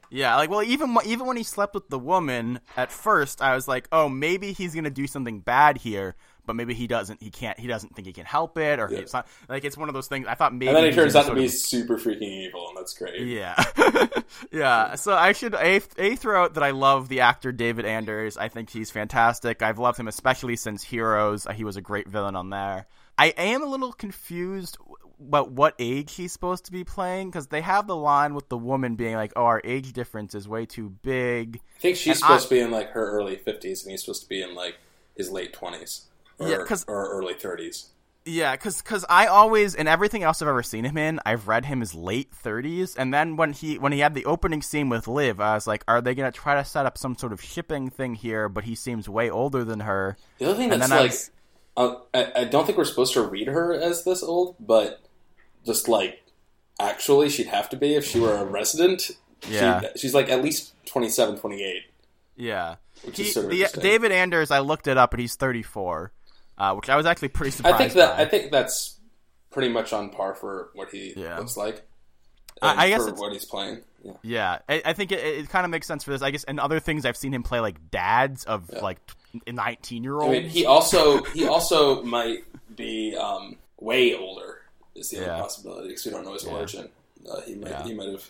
Yeah. 0.09 0.35
Like, 0.35 0.49
well, 0.49 0.63
even 0.63 0.95
even 1.05 1.25
when 1.27 1.37
he 1.37 1.43
slept 1.43 1.73
with 1.73 1.89
the 1.89 1.99
woman 1.99 2.59
at 2.75 2.91
first, 2.91 3.41
I 3.41 3.55
was 3.55 3.67
like, 3.67 3.87
oh, 3.91 4.09
maybe 4.09 4.53
he's 4.53 4.73
gonna 4.75 4.89
do 4.89 5.07
something 5.07 5.39
bad 5.39 5.77
here. 5.77 6.15
But 6.45 6.55
maybe 6.55 6.73
he 6.73 6.87
doesn't. 6.87 7.21
He 7.21 7.29
can't. 7.29 7.59
He 7.59 7.67
doesn't 7.67 7.93
think 7.93 8.07
he 8.07 8.13
can 8.13 8.23
help 8.25 8.57
it, 8.57 8.79
or 8.79 8.87
Yeah. 8.89 8.99
it's 8.99 9.11
not 9.11 9.27
like 9.49 9.65
it's 9.65 9.75
one 9.75 9.89
of 9.89 9.93
those 9.93 10.07
things. 10.07 10.27
I 10.29 10.35
thought 10.35 10.53
maybe. 10.53 10.67
And 10.67 10.77
then 10.77 10.83
he 10.85 10.89
he's 10.91 10.95
turns 10.95 11.15
out 11.17 11.25
to 11.25 11.35
be 11.35 11.43
of- 11.43 11.51
super 11.51 11.97
freaking 11.97 12.21
evil, 12.21 12.69
and 12.69 12.77
that's 12.77 12.97
great. 12.97 13.19
Yeah, 13.27 13.61
yeah. 14.51 14.95
So 14.95 15.13
I 15.13 15.33
should 15.33 15.53
a, 15.55 15.81
a 15.97 16.15
throw 16.15 16.41
out 16.43 16.53
that 16.53 16.63
I 16.63 16.71
love 16.71 17.09
the 17.09 17.19
actor 17.19 17.51
David 17.51 17.83
Anders. 17.85 18.37
I 18.37 18.47
think 18.47 18.69
he's 18.69 18.89
fantastic. 18.91 19.61
I've 19.61 19.77
loved 19.79 19.99
him 19.99 20.07
especially 20.07 20.55
since 20.55 20.83
Heroes. 20.83 21.45
Uh, 21.45 21.51
He 21.51 21.65
was 21.65 21.75
a 21.75 21.81
great 21.81 22.07
villain 22.07 22.37
on 22.37 22.49
there. 22.49 22.87
I 23.17 23.27
am 23.35 23.61
a 23.63 23.65
little 23.65 23.91
confused 23.91 24.77
about 25.19 25.51
what 25.51 25.73
age 25.79 26.13
he's 26.15 26.31
supposed 26.31 26.65
to 26.65 26.71
be 26.71 26.83
playing 26.83 27.29
because 27.29 27.47
they 27.47 27.61
have 27.61 27.87
the 27.87 27.95
line 27.95 28.33
with 28.35 28.49
the 28.49 28.57
woman 28.57 28.95
being 28.95 29.15
like, 29.15 29.33
"Oh, 29.35 29.45
our 29.45 29.61
age 29.63 29.93
difference 29.93 30.35
is 30.35 30.47
way 30.47 30.65
too 30.65 30.89
big." 31.01 31.59
I 31.77 31.79
think 31.79 31.97
she's 31.97 32.07
And 32.07 32.17
supposed 32.17 32.45
I- 32.45 32.49
to 32.49 32.55
be 32.55 32.59
in, 32.61 32.71
like, 32.71 32.91
her 32.91 33.09
early 33.11 33.35
50s, 33.35 33.83
and 33.83 33.91
he's 33.91 34.01
supposed 34.01 34.23
to 34.23 34.29
be 34.29 34.41
in, 34.41 34.53
like, 34.55 34.75
his 35.15 35.29
late 35.31 35.53
20s. 35.53 36.05
Or, 36.39 36.47
Yeah, 36.49 36.57
or 36.87 37.09
early 37.09 37.33
30s. 37.33 37.87
Yeah, 38.25 38.51
because 38.55 38.81
cause 38.81 39.05
I 39.09 39.27
always 39.27 39.73
in 39.73 39.87
everything 39.87 40.21
else 40.21 40.41
I've 40.41 40.49
ever 40.49 40.61
seen 40.61 40.83
him 40.83 40.97
in, 40.97 41.19
I've 41.25 41.47
read 41.47 41.63
him 41.65 41.81
as 41.81 41.95
late 41.95 42.29
thirties, 42.33 42.93
and 42.95 43.13
then 43.13 43.37
when 43.37 43.53
he 43.53 43.79
when 43.79 43.93
he 43.93 43.99
had 43.99 44.13
the 44.15 44.25
opening 44.25 44.61
scene 44.61 44.89
with 44.89 45.07
Liv, 45.07 45.39
I 45.39 45.53
was 45.55 45.65
like, 45.65 45.83
are 45.87 46.01
they 46.01 46.13
gonna 46.13 46.33
try 46.33 46.55
to 46.55 46.65
set 46.65 46.85
up 46.85 46.97
some 46.97 47.15
sort 47.17 47.31
of 47.31 47.41
shipping 47.41 47.89
thing 47.89 48.15
here? 48.15 48.49
But 48.49 48.65
he 48.65 48.75
seems 48.75 49.07
way 49.07 49.29
older 49.29 49.63
than 49.63 49.79
her. 49.79 50.17
The 50.39 50.45
other 50.49 50.55
thing 50.57 50.73
And 50.73 50.81
that's 50.81 50.91
like, 50.91 51.09
was- 51.11 51.31
uh, 51.77 51.95
I, 52.13 52.41
I 52.41 52.43
don't 52.43 52.65
think 52.65 52.77
we're 52.77 52.83
supposed 52.83 53.13
to 53.13 53.21
read 53.21 53.47
her 53.47 53.73
as 53.73 54.03
this 54.03 54.21
old, 54.21 54.57
but 54.59 54.99
just 55.67 55.87
like 55.87 56.23
actually, 56.79 57.29
she'd 57.29 57.47
have 57.47 57.69
to 57.69 57.75
be 57.77 57.93
if 57.93 58.05
she 58.05 58.19
were 58.19 58.33
a 58.35 58.45
resident. 58.45 59.11
Yeah. 59.47 59.81
She, 59.93 59.99
she's 59.99 60.13
like 60.15 60.29
at 60.29 60.43
least 60.43 60.73
27, 60.87 61.37
28. 61.37 61.83
Yeah, 62.37 62.75
Which 63.03 63.17
he, 63.17 63.23
is 63.23 63.33
sort 63.33 63.45
of 63.45 63.51
the. 63.51 63.67
David 63.81 64.11
Anders, 64.11 64.49
I 64.51 64.59
looked 64.59 64.87
it 64.87 64.95
up, 64.97 65.11
and 65.13 65.19
he's 65.21 65.35
thirty 65.35 65.63
four, 65.63 66.11
uh, 66.57 66.75
which 66.75 66.87
I 66.87 66.95
was 66.95 67.05
actually 67.07 67.29
pretty 67.29 67.49
surprised. 67.51 67.75
I 67.75 67.77
think 67.79 67.93
that 67.93 68.15
by. 68.17 68.23
I 68.23 68.25
think 68.25 68.51
that's 68.51 68.99
pretty 69.49 69.69
much 69.69 69.91
on 69.91 70.09
par 70.11 70.35
for 70.35 70.69
what 70.75 70.89
he 70.91 71.13
Yeah. 71.17 71.39
looks 71.39 71.57
like. 71.57 71.81
I- 72.61 72.85
I 72.85 72.89
guess 72.89 73.09
what 73.11 73.33
he's 73.33 73.45
playing. 73.45 73.81
Yeah. 74.03 74.13
Yeah, 74.21 74.59
I, 74.69 74.81
I 74.85 74.93
think 74.93 75.11
it, 75.11 75.19
it 75.19 75.49
kind 75.49 75.65
of 75.65 75.71
makes 75.71 75.87
sense 75.87 76.03
for 76.03 76.11
this. 76.11 76.21
I 76.21 76.29
guess 76.29 76.43
and 76.43 76.59
other 76.59 76.79
things 76.79 77.05
I've 77.05 77.17
seen 77.17 77.33
him 77.33 77.41
play 77.43 77.59
like 77.59 77.89
dads 77.89 78.43
of 78.43 78.69
like 78.69 78.99
nineteen 79.51 80.03
year 80.03 80.19
I 80.19 80.23
olds. 80.23 80.31
mean, 80.39 80.47
he 80.49 80.65
also 80.67 81.23
he 81.23 81.47
also 81.47 82.03
might 82.03 82.43
be 82.75 83.17
um, 83.19 83.55
way 83.79 84.15
older. 84.15 84.61
Is 84.97 85.11
the 85.11 85.17
Yeah. 85.17 85.29
only 85.31 85.41
possibility 85.43 85.87
because 85.89 86.05
we 86.05 86.11
don't 86.11 86.25
know 86.25 86.33
his 86.33 86.43
origin. 86.45 86.89
Uh, 87.29 87.41
he 87.41 87.55
might 87.55 87.69
Yeah. 87.69 87.83
he 87.83 87.93
might 87.93 88.09
have 88.09 88.29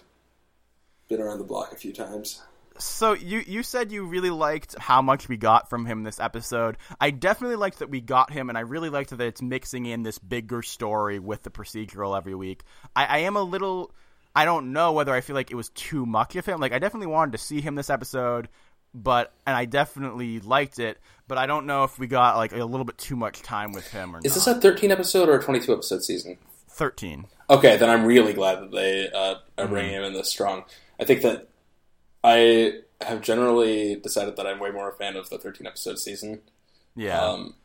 been 1.07 1.21
around 1.21 1.37
the 1.39 1.43
block 1.45 1.71
a 1.71 1.75
few 1.75 1.93
times. 1.93 2.41
So 2.79 3.13
you 3.13 3.39
you 3.47 3.63
said 3.63 3.91
you 3.91 4.05
really 4.05 4.29
liked 4.29 4.77
how 4.77 5.01
much 5.01 5.27
we 5.27 5.37
got 5.37 5.69
from 5.69 5.85
him 5.85 6.03
this 6.03 6.19
episode. 6.19 6.77
I 7.01 7.09
definitely 7.09 7.55
liked 7.55 7.79
that 7.79 7.89
we 7.89 8.01
got 8.01 8.31
him, 8.31 8.49
and 8.49 8.57
I 8.57 8.61
really 8.61 8.89
liked 8.89 9.09
that 9.09 9.21
it's 9.21 9.41
mixing 9.41 9.85
in 9.87 10.03
this 10.03 10.19
bigger 10.19 10.61
story 10.61 11.17
with 11.17 11.41
the 11.43 11.49
procedural 11.49 12.15
every 12.15 12.35
week. 12.35 12.61
I, 12.95 13.05
I 13.05 13.17
am 13.19 13.35
a 13.35 13.41
little. 13.41 13.91
I 14.35 14.45
don't 14.45 14.73
know 14.73 14.91
whether 14.91 15.11
I 15.13 15.21
feel 15.21 15.35
like 15.35 15.49
it 15.49 15.55
was 15.55 15.69
too 15.69 16.05
much 16.05 16.35
of 16.35 16.45
him. 16.45 16.59
Like 16.59 16.71
I 16.73 16.77
definitely 16.79 17.07
wanted 17.07 17.31
to 17.31 17.39
see 17.39 17.61
him 17.61 17.73
this 17.73 17.89
episode, 17.89 18.47
but 18.93 19.33
and 19.47 19.55
I 19.55 19.65
definitely 19.65 20.39
liked 20.41 20.77
it. 20.77 20.99
But 21.27 21.39
I 21.39 21.47
don't 21.47 21.65
know 21.65 21.83
if 21.83 21.97
we 21.97 22.05
got 22.05 22.35
like 22.37 22.51
a 22.51 22.63
little 22.63 22.85
bit 22.85 22.99
too 22.99 23.15
much 23.15 23.41
time 23.41 23.71
with 23.71 23.87
him 23.87 24.15
or 24.15 24.19
Is 24.19 24.25
not. 24.25 24.33
this 24.35 24.47
a 24.47 24.61
thirteen 24.61 24.91
episode 24.91 25.29
or 25.29 25.39
a 25.39 25.43
twenty 25.43 25.61
two 25.61 25.73
episode 25.73 26.03
season? 26.03 26.37
Thirteen. 26.77 27.25
Okay, 27.49 27.75
then 27.77 27.89
I'm 27.89 28.05
really 28.05 28.33
glad 28.33 28.59
that 28.61 28.71
they 28.71 29.09
uh, 29.09 29.35
are 29.57 29.63
Mm-hmm. 29.65 29.73
bringing 29.73 29.93
him 29.93 30.03
in 30.03 30.13
this 30.13 30.29
strong. 30.29 30.63
I 30.99 31.05
think 31.05 31.21
that 31.23 31.47
I 32.23 32.79
have 33.01 33.21
generally 33.21 33.95
decided 33.95 34.35
that 34.35 34.45
I'm 34.47 34.59
way 34.59 34.69
more 34.71 34.89
a 34.89 34.93
fan 34.93 35.15
of 35.15 35.29
the 35.29 35.37
13 35.37 35.65
episode 35.67 35.97
season. 35.99 36.41
Yeah. 36.95 37.19
Um, 37.21 37.55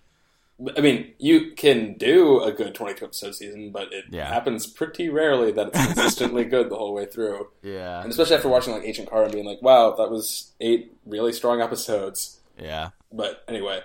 I 0.77 0.81
mean, 0.81 1.13
you 1.19 1.53
can 1.53 1.95
do 1.95 2.41
a 2.43 2.53
good 2.53 2.75
22 2.75 3.05
episode 3.07 3.35
season, 3.35 3.71
but 3.73 3.93
it 3.93 4.05
Yeah. 4.11 4.29
happens 4.33 4.67
pretty 4.67 5.09
rarely 5.09 5.51
that 5.53 5.69
it's 5.69 5.87
consistently 5.87 6.45
good 6.55 6.71
the 6.71 6.77
whole 6.77 6.95
way 6.95 7.07
through. 7.07 7.49
yeah. 7.63 8.01
And 8.03 8.11
especially 8.11 8.37
after 8.37 8.49
watching 8.49 8.73
like 8.75 8.85
Agent 8.85 9.09
Carter 9.11 9.25
and 9.25 9.33
being 9.33 9.47
like, 9.47 9.63
wow, 9.63 9.93
that 9.97 10.11
was 10.11 10.53
eight 10.61 10.93
really 11.07 11.33
strong 11.33 11.61
episodes. 11.61 12.39
Yeah. 12.59 12.91
But 13.13 13.43
anyway. 13.49 13.81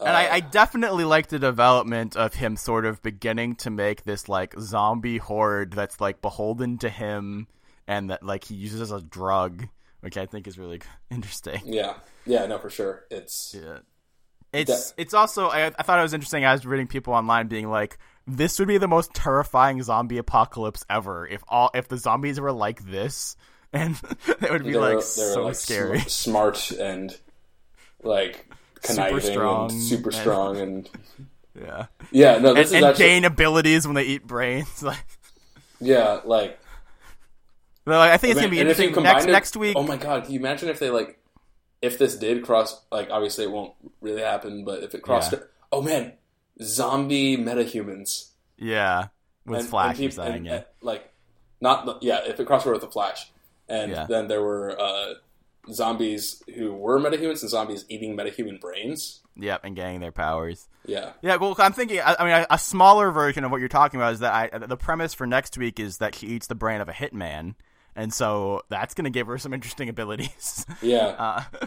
And 0.00 0.08
I, 0.10 0.26
uh, 0.26 0.34
I 0.34 0.40
definitely 0.40 1.04
like 1.04 1.28
the 1.28 1.38
development 1.38 2.16
of 2.16 2.34
him 2.34 2.56
sort 2.56 2.84
of 2.84 3.02
beginning 3.02 3.56
to 3.56 3.70
make 3.70 4.04
this 4.04 4.28
like 4.28 4.54
zombie 4.60 5.18
horde 5.18 5.72
that's 5.72 6.00
like 6.00 6.20
beholden 6.20 6.78
to 6.78 6.88
him 6.90 7.46
and 7.88 8.10
that 8.10 8.22
like 8.22 8.44
he 8.44 8.54
uses 8.54 8.80
as 8.80 8.92
a 8.92 9.00
drug, 9.00 9.66
which 10.00 10.16
I 10.16 10.26
think 10.26 10.46
is 10.46 10.58
really 10.58 10.80
interesting. 11.10 11.60
Yeah. 11.64 11.94
Yeah, 12.26 12.46
no, 12.46 12.58
for 12.58 12.68
sure. 12.70 13.04
It's. 13.10 13.54
Yeah. 13.58 13.78
It's 14.52 14.94
it's 14.96 15.12
also 15.12 15.48
I, 15.48 15.66
I 15.66 15.82
thought 15.82 15.98
it 15.98 16.02
was 16.02 16.14
interesting. 16.14 16.44
I 16.46 16.52
was 16.52 16.64
reading 16.64 16.86
people 16.86 17.12
online 17.12 17.46
being 17.48 17.68
like, 17.68 17.98
"This 18.26 18.58
would 18.58 18.68
be 18.68 18.78
the 18.78 18.88
most 18.88 19.12
terrifying 19.12 19.82
zombie 19.82 20.16
apocalypse 20.16 20.82
ever 20.88 21.26
if 21.26 21.42
all 21.48 21.70
if 21.74 21.88
the 21.88 21.98
zombies 21.98 22.40
were 22.40 22.52
like 22.52 22.82
this, 22.86 23.36
and 23.74 24.00
it 24.26 24.50
would 24.50 24.64
be 24.64 24.72
they 24.72 24.78
were- 24.78 24.94
like 24.94 25.04
they 25.04 25.22
were, 25.22 25.32
so 25.34 25.44
like, 25.46 25.56
scary." 25.56 25.98
sm- 26.00 26.08
smart 26.08 26.70
and 26.70 27.18
like 28.02 28.48
conniving 28.86 29.20
strong 29.20 29.70
and 29.70 29.82
super 29.82 30.10
strong 30.12 30.56
and 30.58 30.90
Yeah, 31.54 31.86
yeah 32.10 32.38
no 32.38 32.48
and, 32.50 32.58
this 32.58 32.68
is 32.68 32.74
and 32.74 32.84
actually 32.84 33.04
gain 33.04 33.24
abilities 33.24 33.86
when 33.86 33.94
they 33.94 34.04
eat 34.04 34.26
brains. 34.26 34.82
Like, 34.82 35.04
yeah 35.80 36.20
like 36.24 36.58
Well, 37.84 38.00
I 38.00 38.16
think 38.16 38.32
it's 38.32 38.40
gonna 38.40 38.50
be 38.50 38.60
and 38.60 38.68
interesting 38.68 39.02
next 39.02 39.26
it- 39.26 39.30
next 39.32 39.56
week. 39.56 39.76
oh 39.76 39.82
my 39.82 39.96
god 39.96 40.24
can 40.24 40.32
you 40.32 40.40
imagine 40.40 40.68
if 40.68 40.78
they 40.78 40.90
like 40.90 41.18
if 41.82 41.98
this 41.98 42.16
did 42.16 42.44
cross 42.44 42.80
like 42.90 43.10
obviously 43.10 43.44
it 43.44 43.50
won't 43.50 43.74
really 44.00 44.22
happen 44.22 44.64
but 44.64 44.82
if 44.82 44.94
it 44.94 45.02
crossed 45.02 45.32
Yeah. 45.32 45.38
oh 45.72 45.82
man 45.82 46.12
zombie 46.62 47.36
metahumans 47.36 48.30
yeah, 48.58 49.08
with 49.44 49.60
and, 49.60 49.68
Flash, 49.68 49.90
and 49.90 49.98
you're 50.00 50.10
peop- 50.10 50.16
saying 50.16 50.34
and, 50.36 50.46
yeah. 50.46 50.62
like 50.80 51.12
not 51.60 52.02
yeah 52.02 52.20
if 52.26 52.40
it 52.40 52.46
crossed 52.46 52.64
over 52.66 52.72
with 52.72 52.80
the 52.82 52.90
Flash 52.90 53.30
and 53.68 53.90
Yeah. 53.92 54.06
then 54.08 54.28
there 54.28 54.40
were 54.42 54.80
uh, 54.80 55.14
zombies 55.72 56.42
who 56.54 56.72
were 56.72 56.98
metahumans 56.98 57.42
and 57.42 57.50
zombies 57.50 57.84
eating 57.88 58.16
metahuman 58.16 58.60
brains 58.60 59.20
Yep, 59.38 59.60
and 59.64 59.76
gaining 59.76 60.00
their 60.00 60.12
powers. 60.12 60.66
yeah 60.86 61.12
Yeah, 61.20 61.36
well, 61.36 61.54
I'm 61.58 61.72
thinking. 61.72 62.00
I, 62.00 62.16
I 62.18 62.24
mean, 62.24 62.32
a, 62.32 62.46
a 62.54 62.58
smaller 62.58 63.10
version 63.10 63.44
of 63.44 63.50
what 63.50 63.60
you're 63.60 63.68
talking 63.68 64.00
about 64.00 64.14
is 64.14 64.20
that 64.20 64.32
I, 64.54 64.58
the 64.58 64.76
premise 64.76 65.12
for 65.12 65.26
next 65.26 65.58
week 65.58 65.78
is 65.78 65.98
that 65.98 66.14
she 66.14 66.28
eats 66.28 66.46
the 66.46 66.54
brain 66.54 66.80
of 66.80 66.88
a 66.88 66.92
hitman, 66.92 67.54
and 67.94 68.14
so 68.14 68.62
that's 68.70 68.94
going 68.94 69.04
to 69.04 69.10
give 69.10 69.26
her 69.26 69.36
some 69.38 69.52
interesting 69.52 69.88
abilities. 69.88 70.64
yeah 70.80 70.98
uh, 71.60 71.66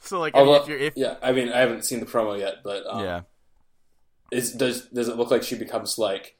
so, 0.00 0.20
like, 0.20 0.36
I 0.36 0.40
mean, 0.40 0.48
Although, 0.48 0.62
if 0.62 0.68
you're, 0.68 0.78
if 0.78 0.96
yeah, 0.96 1.16
I 1.22 1.32
mean, 1.32 1.48
I 1.48 1.58
haven't 1.58 1.84
seen 1.84 2.00
the 2.00 2.06
promo 2.06 2.38
yet, 2.38 2.56
but 2.62 2.84
um, 2.88 3.04
yeah, 3.04 3.20
is 4.30 4.52
does 4.52 4.86
does 4.86 5.08
it 5.08 5.16
look 5.16 5.30
like 5.30 5.42
she 5.42 5.56
becomes 5.56 5.98
like 5.98 6.36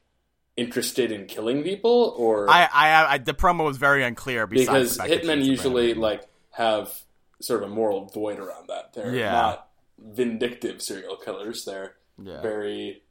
interested 0.55 1.11
in 1.11 1.25
killing 1.25 1.63
people, 1.63 2.13
or 2.17 2.49
I, 2.49 2.69
I, 2.71 3.13
I, 3.13 3.17
the 3.17 3.33
promo 3.33 3.65
was 3.65 3.77
very 3.77 4.03
unclear 4.03 4.47
besides 4.47 4.67
because 4.67 4.97
the 4.97 5.03
fact 5.03 5.09
that 5.09 5.21
she 5.21 5.27
hitmen 5.27 5.37
eats 5.41 5.63
the 5.63 5.69
brain 5.69 5.85
usually 5.85 5.91
of 5.91 5.97
a 5.97 5.99
hitman. 5.99 6.03
like 6.03 6.21
have 6.51 6.93
sort 7.41 7.63
of 7.63 7.71
a 7.71 7.73
moral 7.73 8.05
void 8.05 8.39
around 8.39 8.67
that. 8.67 8.93
They're 8.93 9.13
Yeah. 9.15 9.31
not 9.31 9.69
vindictive 9.97 10.81
serial 10.81 11.15
killers; 11.17 11.65
they're 11.65 11.95
Yeah. 12.21 12.41
very 12.41 13.03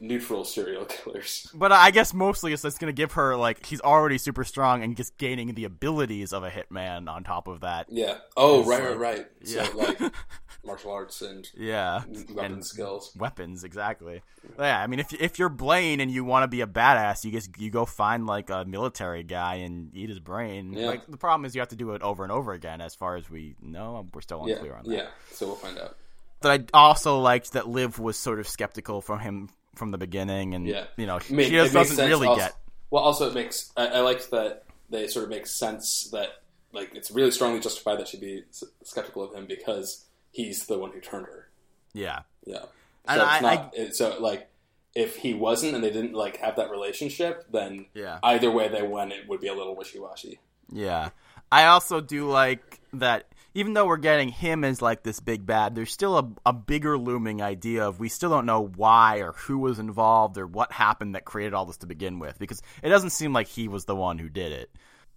neutral 0.00 0.44
serial 0.44 0.84
killers. 0.88 1.48
But 1.54 1.70
I 1.72 1.90
guess 1.92 2.12
mostly 2.12 2.52
it's 2.52 2.62
just 2.62 2.80
going 2.80 2.92
to 2.92 2.96
give 2.96 3.12
her 3.12 3.36
like 3.36 3.64
she's 3.64 3.80
already 3.80 4.18
super 4.18 4.42
strong 4.44 4.82
and 4.82 4.96
just 4.96 5.16
gaining 5.18 5.54
the 5.54 5.64
abilities 5.64 6.32
of 6.32 6.42
a 6.42 6.50
hitman 6.50 7.08
on 7.08 7.22
top 7.24 7.46
of 7.48 7.60
that. 7.60 7.86
Yeah. 7.90 8.18
Oh, 8.36 8.64
right, 8.64 8.80
like- 8.82 8.98
right, 8.98 8.98
right. 8.98 9.26
So 9.44 9.62
yeah. 9.62 9.68
like 9.74 10.00
martial 10.64 10.90
arts 10.92 11.22
and 11.22 11.48
Yeah, 11.56 12.02
weapon 12.34 12.52
and 12.54 12.64
skills. 12.66 13.12
weapons 13.16 13.64
exactly. 13.64 14.22
Yeah, 14.58 14.80
I 14.80 14.86
mean, 14.86 15.00
if 15.00 15.12
if 15.12 15.38
you're 15.38 15.48
Blaine 15.48 16.00
and 16.00 16.10
you 16.10 16.24
want 16.24 16.44
to 16.44 16.48
be 16.48 16.60
a 16.60 16.66
badass, 16.66 17.24
you 17.24 17.30
just 17.32 17.50
you 17.58 17.70
go 17.70 17.84
find 17.84 18.26
like 18.26 18.50
a 18.50 18.64
military 18.64 19.22
guy 19.22 19.56
and 19.56 19.94
eat 19.94 20.08
his 20.08 20.20
brain. 20.20 20.72
Yeah. 20.72 20.86
Like 20.88 21.06
the 21.06 21.16
problem 21.16 21.44
is 21.44 21.54
you 21.54 21.60
have 21.60 21.68
to 21.68 21.76
do 21.76 21.92
it 21.92 22.02
over 22.02 22.22
and 22.22 22.32
over 22.32 22.52
again. 22.52 22.80
As 22.80 22.94
far 22.94 23.16
as 23.16 23.28
we 23.30 23.56
know, 23.60 24.06
we're 24.12 24.20
still 24.20 24.44
Yeah, 24.46 24.54
unclear 24.54 24.74
on 24.76 24.84
that. 24.84 24.94
yeah. 24.94 25.06
So 25.32 25.46
we'll 25.46 25.56
find 25.56 25.78
out. 25.78 25.96
But 26.40 26.70
I 26.74 26.78
also 26.78 27.18
liked 27.20 27.52
that 27.52 27.68
Liv 27.68 27.98
was 27.98 28.16
sort 28.18 28.38
of 28.38 28.46
skeptical 28.48 29.00
from 29.00 29.18
him 29.20 29.48
from 29.76 29.90
the 29.90 29.98
beginning, 29.98 30.54
and 30.54 30.66
Yeah. 30.66 30.84
you 30.96 31.06
know 31.06 31.18
mean, 31.30 31.46
she 31.48 31.54
just 31.54 31.72
doesn't 31.72 32.06
really 32.06 32.26
also- 32.28 32.40
get. 32.42 32.54
Well, 32.90 33.02
also 33.02 33.28
it 33.28 33.34
makes 33.34 33.72
I, 33.76 33.86
I 33.88 34.00
liked 34.00 34.30
that 34.30 34.64
they 34.90 35.08
sort 35.08 35.24
of 35.24 35.30
make 35.30 35.46
sense 35.46 36.10
that 36.12 36.28
like 36.72 36.94
it's 36.94 37.10
really 37.10 37.30
strongly 37.30 37.60
justified 37.60 37.98
that 37.98 38.08
she'd 38.08 38.20
be 38.20 38.42
skeptical 38.82 39.22
of 39.22 39.32
him 39.34 39.46
because 39.46 40.03
he's 40.34 40.66
the 40.66 40.78
one 40.78 40.90
who 40.90 41.00
turned 41.00 41.26
her. 41.26 41.48
Yeah, 41.92 42.22
Yeah. 42.44 42.64
So 43.06 43.22
I- 43.22 43.40
not. 43.40 43.76
it, 43.76 43.94
so 43.94 44.16
like, 44.18 44.50
if 44.94 45.16
he 45.16 45.34
wasn't 45.34 45.74
and 45.74 45.84
they 45.84 45.90
didn't 45.90 46.14
like 46.14 46.38
have 46.38 46.56
that 46.56 46.70
relationship, 46.70 47.44
then 47.50 47.86
yeah. 47.94 48.18
either 48.22 48.50
way 48.50 48.68
they 48.68 48.82
went, 48.82 49.12
it 49.12 49.28
would 49.28 49.40
be 49.40 49.48
a 49.48 49.54
little 49.54 49.76
wishy 49.76 49.98
washy. 49.98 50.40
Yeah. 50.70 51.10
I 51.52 51.66
also 51.66 52.00
do 52.00 52.28
like 52.28 52.80
that 52.94 53.26
even 53.54 53.74
though 53.74 53.86
we're 53.86 53.96
getting 53.96 54.28
him 54.28 54.64
as 54.64 54.82
like 54.82 55.02
this 55.04 55.20
big 55.20 55.46
bad, 55.46 55.74
there's 55.74 55.92
still 55.92 56.18
a, 56.18 56.28
a 56.46 56.52
bigger 56.52 56.98
looming 56.98 57.40
idea 57.40 57.86
of 57.86 58.00
we 58.00 58.08
still 58.08 58.30
don't 58.30 58.46
know 58.46 58.66
why 58.76 59.18
or 59.18 59.32
who 59.32 59.58
was 59.58 59.78
involved 59.78 60.36
or 60.38 60.46
what 60.46 60.72
happened 60.72 61.14
that 61.14 61.24
created 61.24 61.54
all 61.54 61.64
this 61.64 61.76
to 61.78 61.86
begin 61.86 62.18
with 62.18 62.38
because 62.38 62.62
it 62.82 62.88
doesn't 62.88 63.10
seem 63.10 63.32
like 63.32 63.46
he 63.46 63.68
was 63.68 63.84
the 63.84 63.94
one 63.94 64.18
who 64.18 64.28
did 64.28 64.52
it. 64.52 64.70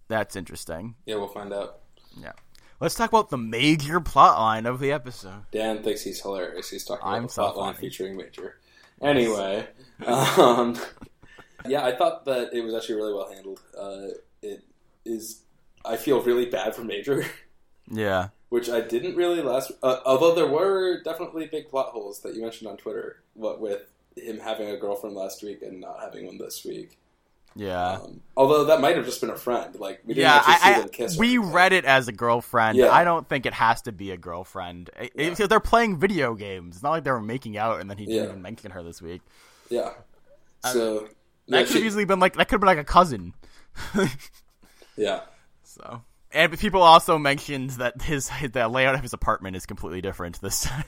That's 0.06 0.36
interesting. 0.36 0.94
Yeah, 1.04 1.16
we'll 1.16 1.28
find 1.28 1.52
out. 1.52 1.80
Yeah. 2.20 2.32
Let's 2.80 2.94
talk 2.94 3.10
about 3.10 3.28
the 3.30 3.38
major 3.38 4.00
plot 4.00 4.38
line 4.38 4.64
of 4.66 4.78
the 4.78 4.92
episode. 4.92 5.42
Dan 5.50 5.82
thinks 5.82 6.02
he's 6.02 6.20
hilarious. 6.20 6.70
He's 6.70 6.84
talking 6.84 7.06
I'm 7.06 7.24
about 7.24 7.30
so 7.32 7.42
the 7.42 7.48
plotline 7.52 7.76
featuring 7.76 8.16
Major. 8.16 8.58
Anyway, 9.02 9.66
um, 10.06 10.76
yeah, 11.66 11.84
I 11.84 11.96
thought 11.96 12.24
that 12.26 12.52
it 12.52 12.62
was 12.62 12.74
actually 12.74 12.96
really 12.96 13.14
well 13.14 13.32
handled. 13.32 13.60
Uh, 13.76 14.08
it 14.42 14.62
is. 15.04 15.42
I 15.84 15.96
feel 15.96 16.22
really 16.22 16.46
bad 16.46 16.74
for 16.74 16.84
Major, 16.84 17.24
Yeah. 17.90 18.28
which 18.48 18.68
I 18.70 18.80
didn't 18.80 19.16
really 19.16 19.42
last. 19.42 19.72
Uh, 19.82 19.98
although 20.06 20.34
there 20.34 20.46
were 20.48 21.02
definitely 21.02 21.46
big 21.46 21.68
plot 21.68 21.88
holes 21.88 22.20
that 22.20 22.34
you 22.34 22.42
mentioned 22.42 22.70
on 22.70 22.76
Twitter. 22.76 23.22
What 23.34 23.60
with 23.60 23.82
him 24.16 24.38
having 24.38 24.68
a 24.68 24.76
girlfriend 24.76 25.14
last 25.16 25.42
week 25.42 25.62
and 25.62 25.80
not 25.80 26.00
having 26.00 26.26
one 26.26 26.38
this 26.38 26.64
week. 26.64 26.98
Yeah. 27.58 27.94
Um, 27.94 28.20
although 28.36 28.66
that 28.66 28.80
might 28.80 28.94
have 28.94 29.04
just 29.04 29.20
been 29.20 29.30
a 29.30 29.36
friend. 29.36 29.74
Like 29.74 30.00
we 30.06 30.14
didn't 30.14 30.28
yeah, 30.28 30.36
actually 30.36 30.54
see 30.54 30.60
I, 30.62 30.80
them 30.80 30.88
kiss. 30.90 31.18
We 31.18 31.34
anything. 31.34 31.52
read 31.52 31.72
it 31.72 31.84
as 31.84 32.06
a 32.06 32.12
girlfriend. 32.12 32.78
Yeah. 32.78 32.90
I 32.92 33.02
don't 33.02 33.28
think 33.28 33.46
it 33.46 33.52
has 33.52 33.82
to 33.82 33.92
be 33.92 34.12
a 34.12 34.16
girlfriend. 34.16 34.90
It- 34.98 35.12
Yeah. 35.16 35.30
Because 35.30 35.48
they're 35.48 35.58
playing 35.58 35.98
video 35.98 36.34
games. 36.34 36.76
It's 36.76 36.82
not 36.84 36.90
like 36.90 37.02
they 37.04 37.10
were 37.10 37.20
making 37.20 37.58
out 37.58 37.80
and 37.80 37.90
then 37.90 37.98
he 37.98 38.06
didn't 38.06 38.16
Yeah. 38.22 38.28
even 38.28 38.42
mention 38.42 38.70
her 38.70 38.84
this 38.84 39.02
week. 39.02 39.22
Yeah. 39.70 39.90
So 40.64 41.08
That 41.48 41.60
yeah, 41.60 41.64
could 41.64 41.74
have 41.76 41.84
easily 41.84 42.04
been 42.04 42.20
like 42.20 42.34
that 42.36 42.46
could 42.46 42.54
have 42.54 42.60
been 42.60 42.68
like 42.68 42.78
a 42.78 42.84
cousin. 42.84 43.34
yeah. 44.96 45.22
so 45.64 46.02
and 46.30 46.56
people 46.58 46.82
also 46.82 47.18
mentioned 47.18 47.70
that 47.70 48.02
his, 48.02 48.30
the 48.52 48.68
layout 48.68 48.94
of 48.94 49.00
his 49.02 49.14
apartment 49.14 49.56
is 49.56 49.66
completely 49.66 50.00
different 50.00 50.40
this 50.40 50.62
time. 50.64 50.84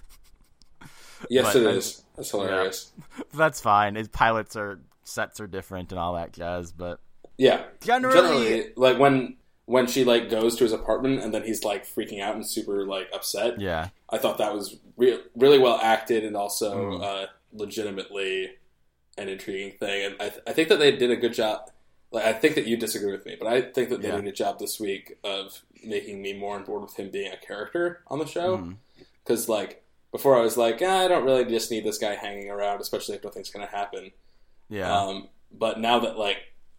Yes, 1.29 1.53
But 1.53 1.57
it 1.57 1.67
is. 1.77 2.03
That's 2.17 2.31
hilarious. 2.31 2.93
That's 3.35 3.61
fine. 3.61 3.95
His 3.95 4.09
pilots 4.09 4.57
are 4.57 4.81
sets 5.11 5.41
are 5.41 5.47
different 5.47 5.91
and 5.93 5.99
all 5.99 6.15
that 6.15 6.33
jazz, 6.33 6.73
but 6.73 7.01
Yeah. 7.37 7.65
Generally- 7.81 8.15
generally, 8.17 8.73
like 8.77 8.99
when 8.99 9.37
when 9.67 9.87
she 9.87 10.03
like 10.05 10.29
goes 10.29 10.57
to 10.57 10.65
his 10.65 10.73
apartment 10.73 11.23
and 11.23 11.33
then 11.33 11.45
he's 11.45 11.63
like 11.63 11.87
freaking 11.87 12.21
out 12.21 12.35
and 12.35 12.45
super 12.45 12.85
like 12.87 13.09
upset. 13.15 13.61
yeah, 13.61 13.89
I 14.09 14.19
thought 14.19 14.39
that 14.39 14.53
was 14.53 14.77
re- 14.97 15.21
really 15.37 15.59
well 15.61 15.79
acted 15.81 16.25
and 16.25 16.37
also 16.37 16.99
Mm. 16.99 17.03
uh, 17.05 17.27
legitimately 17.53 18.51
an 19.17 19.29
intriguing 19.29 19.73
thing. 19.79 20.07
And 20.07 20.15
I, 20.21 20.29
th- 20.31 20.43
I 20.47 20.53
think 20.53 20.69
that 20.71 20.79
they 20.81 20.97
did 20.97 21.11
a 21.11 21.17
good 21.17 21.33
job. 21.35 21.71
Like 22.11 22.25
I 22.25 22.33
think 22.33 22.57
that 22.57 22.67
you 22.67 22.77
disagree 22.77 23.13
with 23.13 23.25
me, 23.25 23.37
but 23.39 23.47
I 23.47 23.61
think 23.63 23.91
that 23.91 24.03
they 24.03 24.09
Yeah. 24.09 24.17
did 24.17 24.27
a 24.27 24.33
job 24.33 24.59
this 24.59 24.81
week 24.81 25.19
of 25.23 25.63
making 25.85 26.21
me 26.21 26.33
more 26.33 26.57
on 26.57 26.65
board 26.65 26.83
with 26.83 26.97
him 26.97 27.11
being 27.11 27.33
a 27.33 27.37
character 27.37 28.03
on 28.09 28.19
the 28.19 28.27
show. 28.27 28.73
Because 29.25 29.49
like 29.49 29.85
before, 30.11 30.37
I 30.37 30.41
was 30.41 30.57
like, 30.57 30.81
ah, 30.83 31.05
I 31.05 31.07
don't 31.09 31.25
really 31.25 31.45
just 31.45 31.71
need 31.71 31.85
this 31.85 31.99
guy 31.99 32.17
hanging 32.17 32.51
around, 32.51 32.81
especially 32.81 33.15
if 33.15 33.23
nothing's 33.23 33.51
going 33.51 33.65
to 33.65 33.71
happen. 33.73 34.11
Yeah, 34.71 34.91
Um, 35.03 35.29
but 35.53 35.79
now 35.81 35.99
that 36.01 36.17
like 36.17 36.39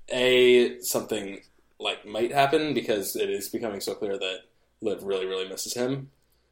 a 0.10 0.80
something 0.80 1.42
like 1.80 2.06
might 2.06 2.32
happen 2.32 2.74
because 2.74 3.16
it 3.16 3.30
is 3.30 3.50
becoming 3.50 3.82
so 3.82 3.94
clear 3.94 4.18
that 4.18 4.40
Liv 4.82 5.04
really 5.04 5.28
really 5.28 5.48
misses 5.48 5.74
him, 5.76 6.10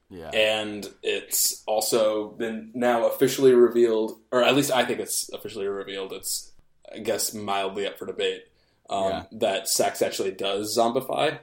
yeah, 0.10 0.30
and 0.30 0.88
it's 1.02 1.64
also 1.66 2.30
been 2.30 2.72
now 2.76 3.08
officially 3.08 3.54
revealed, 3.54 4.20
or 4.32 4.44
at 4.44 4.56
least 4.56 4.72
I 4.72 4.86
think 4.86 5.00
it's 5.00 5.30
officially 5.34 5.68
revealed. 5.68 6.14
It's 6.14 6.52
I 6.94 7.00
guess 7.00 7.34
mildly 7.34 7.88
up 7.88 7.98
for 7.98 8.06
debate 8.06 8.44
um, 8.90 9.04
Yeah. 9.12 9.24
that 9.34 9.68
sex 9.68 10.02
actually 10.02 10.32
does 10.32 10.76
zombify. 10.78 11.40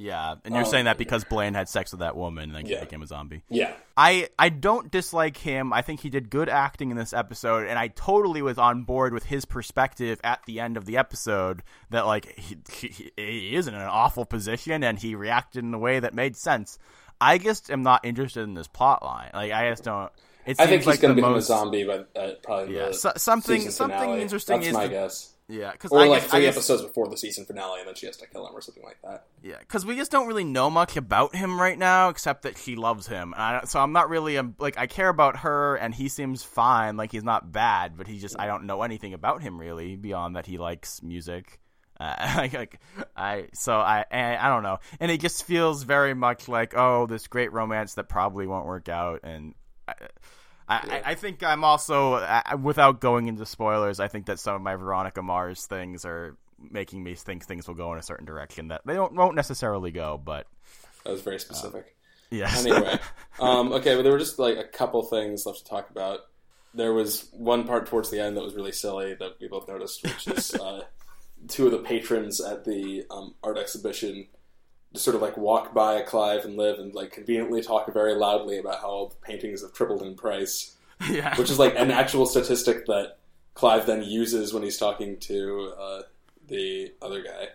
Yeah, 0.00 0.36
and 0.44 0.54
you're 0.54 0.64
Um, 0.64 0.70
saying 0.70 0.84
that 0.84 0.96
because 0.96 1.24
Blaine 1.24 1.54
had 1.54 1.68
sex 1.68 1.90
with 1.90 1.98
that 2.00 2.16
woman 2.16 2.44
and 2.44 2.54
then 2.54 2.66
he 2.66 2.72
Yeah. 2.72 2.80
became 2.80 3.02
a 3.02 3.06
zombie. 3.06 3.42
Yeah. 3.48 3.72
I 3.96 4.28
I 4.38 4.48
don't 4.48 4.92
dislike 4.92 5.36
him. 5.38 5.72
I 5.72 5.82
think 5.82 6.00
he 6.00 6.08
did 6.08 6.30
good 6.30 6.48
acting 6.48 6.92
in 6.92 6.96
this 6.96 7.12
episode, 7.12 7.66
and 7.66 7.76
I 7.78 7.88
totally 7.88 8.40
was 8.40 8.58
on 8.58 8.84
board 8.84 9.12
with 9.12 9.24
his 9.24 9.44
perspective 9.44 10.20
at 10.22 10.40
the 10.46 10.60
end 10.60 10.76
of 10.76 10.84
the 10.84 10.96
episode 10.96 11.62
that 11.90 12.06
like 12.06 12.38
he, 12.38 12.56
he, 12.72 13.10
he 13.16 13.56
is 13.56 13.66
in 13.66 13.74
an 13.74 13.82
awful 13.82 14.24
position 14.24 14.84
and 14.84 14.98
he 15.00 15.16
reacted 15.16 15.64
in 15.64 15.74
a 15.74 15.78
way 15.78 15.98
that 15.98 16.14
made 16.14 16.36
sense. 16.36 16.78
I 17.20 17.38
just 17.38 17.68
am 17.68 17.82
not 17.82 18.04
interested 18.04 18.42
in 18.44 18.54
this 18.54 18.68
plot 18.68 19.02
line. 19.02 19.30
Like 19.34 19.50
I 19.50 19.68
just 19.70 19.82
don't. 19.82 20.12
It 20.46 20.60
I 20.60 20.62
seems 20.62 20.68
think 20.68 20.80
he's 20.82 20.86
like 20.86 21.00
going 21.00 21.10
to 21.10 21.16
become 21.16 21.32
most, 21.32 21.44
a 21.44 21.46
zombie, 21.48 21.82
but 21.84 22.08
uh, 22.16 22.30
probably 22.44 22.76
Yeah, 22.76 22.92
so- 22.92 23.12
something- 23.16 23.68
something 23.70 24.10
interesting 24.20 24.58
That's 24.60 24.68
is 24.68 24.74
my 24.74 24.84
the- 24.86 24.92
guess. 24.94 25.34
Yeah, 25.50 25.72
because 25.72 25.92
Or 25.92 26.00
I 26.00 26.06
like 26.06 26.20
guess, 26.22 26.30
three 26.30 26.40
I 26.40 26.42
guess, 26.42 26.56
episodes 26.56 26.82
before 26.82 27.08
the 27.08 27.16
season 27.16 27.46
finale, 27.46 27.80
and 27.80 27.88
then 27.88 27.94
she 27.94 28.04
has 28.04 28.18
to 28.18 28.26
kill 28.26 28.46
him 28.46 28.54
or 28.54 28.60
something 28.60 28.82
like 28.84 28.98
that. 29.02 29.24
Yeah, 29.42 29.58
because 29.58 29.86
we 29.86 29.96
just 29.96 30.10
don't 30.10 30.26
really 30.26 30.44
know 30.44 30.68
much 30.68 30.96
about 30.98 31.34
him 31.34 31.58
right 31.58 31.78
now, 31.78 32.10
except 32.10 32.42
that 32.42 32.58
she 32.58 32.76
loves 32.76 33.06
him. 33.06 33.32
And 33.32 33.42
I, 33.42 33.64
so 33.64 33.80
I'm 33.80 33.92
not 33.92 34.10
really 34.10 34.38
like 34.58 34.76
I 34.76 34.86
care 34.86 35.08
about 35.08 35.38
her, 35.38 35.76
and 35.76 35.94
he 35.94 36.08
seems 36.10 36.42
fine. 36.42 36.98
Like 36.98 37.12
he's 37.12 37.24
not 37.24 37.50
bad, 37.50 37.96
but 37.96 38.06
he 38.06 38.18
just 38.18 38.38
I 38.38 38.46
don't 38.46 38.64
know 38.64 38.82
anything 38.82 39.14
about 39.14 39.40
him 39.40 39.58
really 39.58 39.96
beyond 39.96 40.36
that 40.36 40.44
he 40.46 40.58
likes 40.58 41.02
music. 41.02 41.60
Uh, 42.00 42.14
like, 42.36 42.52
like 42.52 42.80
I 43.16 43.48
so 43.54 43.72
I 43.72 44.04
I 44.12 44.36
I 44.36 44.48
don't 44.50 44.62
know, 44.62 44.78
and 45.00 45.10
it 45.10 45.20
just 45.20 45.42
feels 45.42 45.82
very 45.82 46.14
much 46.14 46.46
like 46.46 46.72
oh 46.76 47.06
this 47.06 47.26
great 47.26 47.52
romance 47.52 47.94
that 47.94 48.08
probably 48.08 48.46
won't 48.46 48.66
work 48.66 48.88
out, 48.88 49.20
and. 49.24 49.54
I, 49.88 49.94
I, 50.68 51.02
I 51.04 51.14
think 51.14 51.42
I'm 51.42 51.64
also, 51.64 52.14
uh, 52.14 52.42
without 52.62 53.00
going 53.00 53.26
into 53.28 53.46
spoilers, 53.46 54.00
I 54.00 54.08
think 54.08 54.26
that 54.26 54.38
some 54.38 54.54
of 54.54 54.62
my 54.62 54.76
Veronica 54.76 55.22
Mars 55.22 55.66
things 55.66 56.04
are 56.04 56.36
making 56.58 57.02
me 57.02 57.14
think 57.14 57.44
things 57.44 57.66
will 57.66 57.74
go 57.74 57.92
in 57.92 57.98
a 57.98 58.02
certain 58.02 58.26
direction 58.26 58.68
that 58.68 58.82
they 58.84 58.94
don't 58.94 59.14
won't 59.14 59.34
necessarily 59.34 59.90
go. 59.90 60.20
But 60.22 60.46
That 61.04 61.12
was 61.12 61.22
very 61.22 61.38
specific. 61.38 61.96
yes, 62.30 62.66
anyway, 62.66 62.98
um, 63.40 63.72
okay, 63.72 63.94
but 63.94 64.02
there 64.02 64.12
were 64.12 64.18
just 64.18 64.38
like 64.38 64.58
a 64.58 64.64
couple 64.64 65.02
things 65.04 65.46
left 65.46 65.60
to 65.60 65.64
talk 65.64 65.90
about. 65.90 66.20
There 66.74 66.92
was 66.92 67.30
one 67.32 67.66
part 67.66 67.86
towards 67.86 68.10
the 68.10 68.20
end 68.20 68.36
that 68.36 68.44
was 68.44 68.54
really 68.54 68.72
silly 68.72 69.14
that 69.14 69.36
we 69.40 69.48
both 69.48 69.68
noticed, 69.68 70.02
which 70.02 70.28
is 70.28 70.54
uh, 70.54 70.82
two 71.48 71.66
of 71.66 71.72
the 71.72 71.78
patrons 71.78 72.40
at 72.40 72.64
the 72.64 73.04
um, 73.10 73.34
art 73.42 73.56
exhibition 73.56 74.26
just 74.92 75.04
sort 75.04 75.14
of 75.14 75.22
like 75.22 75.36
walk 75.36 75.74
by 75.74 76.02
Clive 76.02 76.44
and 76.44 76.56
Liv 76.56 76.78
and 76.78 76.94
like 76.94 77.12
conveniently 77.12 77.62
talk 77.62 77.92
very 77.92 78.14
loudly 78.14 78.58
about 78.58 78.80
how 78.80 78.88
all 78.88 79.08
the 79.08 79.16
paintings 79.16 79.62
have 79.62 79.72
tripled 79.72 80.02
in 80.02 80.14
price, 80.14 80.76
yeah, 81.10 81.36
which 81.36 81.50
is 81.50 81.58
like 81.58 81.74
an 81.76 81.90
actual 81.90 82.26
statistic 82.26 82.86
that 82.86 83.18
Clive 83.54 83.86
then 83.86 84.02
uses 84.02 84.52
when 84.54 84.62
he's 84.62 84.78
talking 84.78 85.18
to 85.20 85.72
uh, 85.78 86.02
the 86.46 86.92
other 87.02 87.22
guy. 87.22 87.48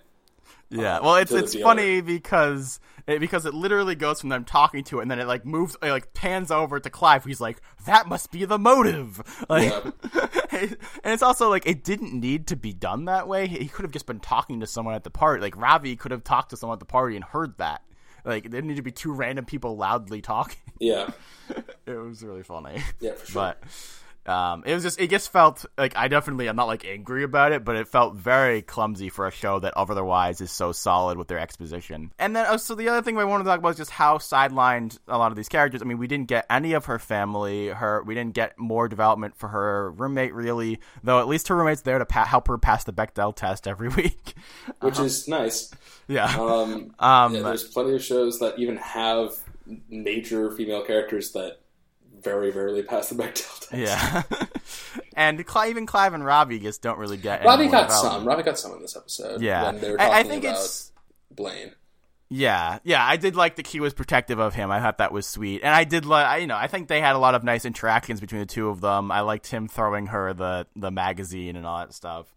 yeah. 0.70 0.98
um, 0.98 1.06
Well, 1.06 1.16
it's 1.16 1.32
it's 1.32 1.54
dealer. 1.54 1.64
funny 1.64 2.02
because 2.02 2.80
it, 3.06 3.20
because 3.20 3.46
it 3.46 3.54
literally 3.54 3.96
goes 3.96 4.22
from 4.22 4.30
them 4.30 4.46
talking 4.46 4.84
to 4.86 5.00
it, 5.00 5.02
and 5.04 5.12
then 5.12 5.20
it 5.20 5.28
like 5.28 5.46
moves, 5.46 5.76
it, 5.82 5.90
like 5.90 6.14
pans 6.14 6.52
over 6.52 6.80
to 6.80 6.90
Clive. 6.90 7.26
He's 7.26 7.42
like, 7.42 7.62
"That 7.86 8.08
must 8.08 8.32
be 8.32 8.46
the 8.46 8.60
motive." 8.60 9.22
Like, 9.50 9.74
and 10.52 10.78
it's 11.04 11.22
also 11.22 11.50
like 11.50 11.68
it 11.68 11.84
didn't 11.84 12.14
need 12.14 12.48
to 12.48 12.56
be 12.56 12.72
done 12.72 13.06
that 13.06 13.28
way. 13.28 13.48
He 13.48 13.68
could 13.68 13.84
have 13.84 13.92
just 13.92 14.06
been 14.06 14.20
talking 14.20 14.62
to 14.62 14.68
someone 14.68 14.96
at 14.96 15.04
the 15.04 15.10
party. 15.10 15.42
Like 15.42 15.58
Ravi 15.58 15.96
could 15.96 16.12
have 16.12 16.24
talked 16.24 16.52
to 16.52 16.58
someone 16.58 16.78
at 16.78 16.80
the 16.80 16.86
party 16.86 17.16
and 17.16 17.26
heard 17.26 17.58
that. 17.58 17.82
Like, 18.26 18.44
there 18.44 18.52
didn't 18.62 18.70
need 18.70 18.78
to 18.78 18.82
be 18.82 18.92
two 18.92 19.12
random 19.12 19.46
people 19.46 19.76
loudly 19.76 20.22
talking. 20.22 20.58
Yeah, 20.80 21.12
it 21.86 21.94
was 21.96 22.24
really 22.24 22.44
funny. 22.44 22.82
yeah, 23.00 23.14
for 23.14 23.26
sure. 23.26 23.34
But 23.34 23.64
um, 24.26 24.64
it 24.66 24.74
was 24.74 24.84
just 24.84 25.00
it 25.00 25.10
just 25.10 25.32
felt 25.32 25.66
like 25.78 25.96
I 25.98 26.08
definitely 26.08 26.48
I'm 26.48 26.56
not 26.56 26.68
like 26.68 26.86
angry 26.86 27.24
about 27.24 27.52
it, 27.52 27.66
but 27.66 27.76
it 27.76 27.88
felt 27.88 28.16
very 28.16 28.62
clumsy 28.62 29.10
for 29.10 29.28
a 29.28 29.32
show 29.32 29.60
that 29.60 29.74
otherwise 29.76 30.40
is 30.42 30.52
so 30.52 30.72
solid 30.72 31.18
with 31.18 31.28
their 31.28 31.40
exposition. 31.40 32.12
And 32.18 32.36
then 32.36 32.46
oh, 32.50 32.58
so 32.58 32.76
the 32.76 32.90
other 32.90 33.02
thing 33.02 33.18
I 33.18 33.26
wanted 33.26 33.44
to 33.44 33.50
talk 33.50 33.60
about 33.60 33.70
is 33.72 33.78
just 33.78 33.92
how 33.92 34.18
sidelined 34.18 34.98
a 35.08 35.18
lot 35.18 35.32
of 35.32 35.36
these 35.36 35.50
characters. 35.50 35.82
I 35.82 35.86
mean, 35.86 35.98
we 35.98 36.08
didn't 36.08 36.28
get 36.28 36.46
any 36.50 36.74
of 36.74 36.86
her 36.86 37.00
family. 37.00 37.68
Her 37.68 38.02
we 38.04 38.16
didn't 38.16 38.34
get 38.34 38.58
more 38.58 38.88
development 38.88 39.36
for 39.36 39.50
her 39.50 39.92
roommate 39.92 40.34
really, 40.34 40.80
though. 41.04 41.20
At 41.20 41.28
least 41.28 41.48
her 41.50 41.56
roommate's 41.56 41.82
there 41.82 42.00
to 42.00 42.06
pa- 42.06 42.26
help 42.26 42.48
her 42.48 42.58
pass 42.58 42.84
the 42.86 42.94
Bechdel 42.94 43.36
test 43.36 43.68
every 43.68 43.90
week. 43.96 44.36
which 44.80 45.00
is 45.00 45.28
nice. 45.28 45.72
yeah. 46.08 46.26
Um, 46.40 46.94
Um, 47.00 47.36
yeah, 47.36 47.42
there's 47.42 47.64
plenty 47.66 47.96
of 47.96 48.04
shows 48.04 48.40
that 48.40 48.58
even 48.58 48.78
have 48.78 49.32
major 49.90 50.52
female 50.52 50.84
characters 50.84 51.32
that 51.34 51.58
very 52.24 52.52
rarely 52.52 52.84
pass 52.84 53.10
the 53.10 53.16
Bechdel 53.24 53.70
test. 53.70 53.74
yeah. 53.74 54.24
and 55.16 55.40
even 55.68 55.86
Clive 55.86 56.14
and 56.14 56.26
Ravi 56.26 56.60
just 56.60 56.82
don't 56.82 56.98
really 56.98 57.18
get. 57.18 57.44
Ravi 57.46 57.68
got 57.68 57.92
some. 57.92 58.26
Ravi 58.26 58.44
got 58.44 58.58
some 58.60 58.74
in 58.74 58.82
this 58.82 58.96
episode. 58.96 59.42
Yeah. 59.42 59.64
when 59.64 59.80
they 59.82 59.92
were 59.92 60.02
I- 60.02 60.20
I 60.20 60.24
think 60.24 60.44
about 60.44 60.54
it's- 60.54 60.92
Blaine. 61.32 61.72
Yeah, 62.30 62.80
yeah, 62.84 63.06
I 63.06 63.18
did 63.18 63.36
like 63.36 63.58
that 63.58 63.68
he 63.68 63.80
was 63.80 63.94
protective 63.94 64.40
of 64.40 64.56
him. 64.56 64.72
I 64.72 64.80
thought 64.80 64.98
that 64.98 65.12
was 65.12 65.28
sweet, 65.28 65.62
and 65.64 65.76
I 65.76 65.84
did 65.84 66.04
like, 66.06 66.42
you 66.42 66.48
know, 66.48 66.56
I 66.56 66.66
think 66.66 66.88
they 66.88 67.00
had 67.00 67.16
a 67.16 67.20
lot 67.20 67.36
of 67.36 67.44
nice 67.44 67.64
interactions 67.64 68.20
between 68.20 68.40
the 68.40 68.48
two 68.48 68.70
of 68.70 68.82
them. 68.82 69.12
I 69.12 69.20
liked 69.22 69.46
him 69.48 69.68
throwing 69.68 70.08
her 70.08 70.34
the 70.34 70.66
the 70.76 70.90
magazine 70.90 71.56
and 71.56 71.64
all 71.64 71.78
that 71.80 71.94
stuff. 71.94 72.34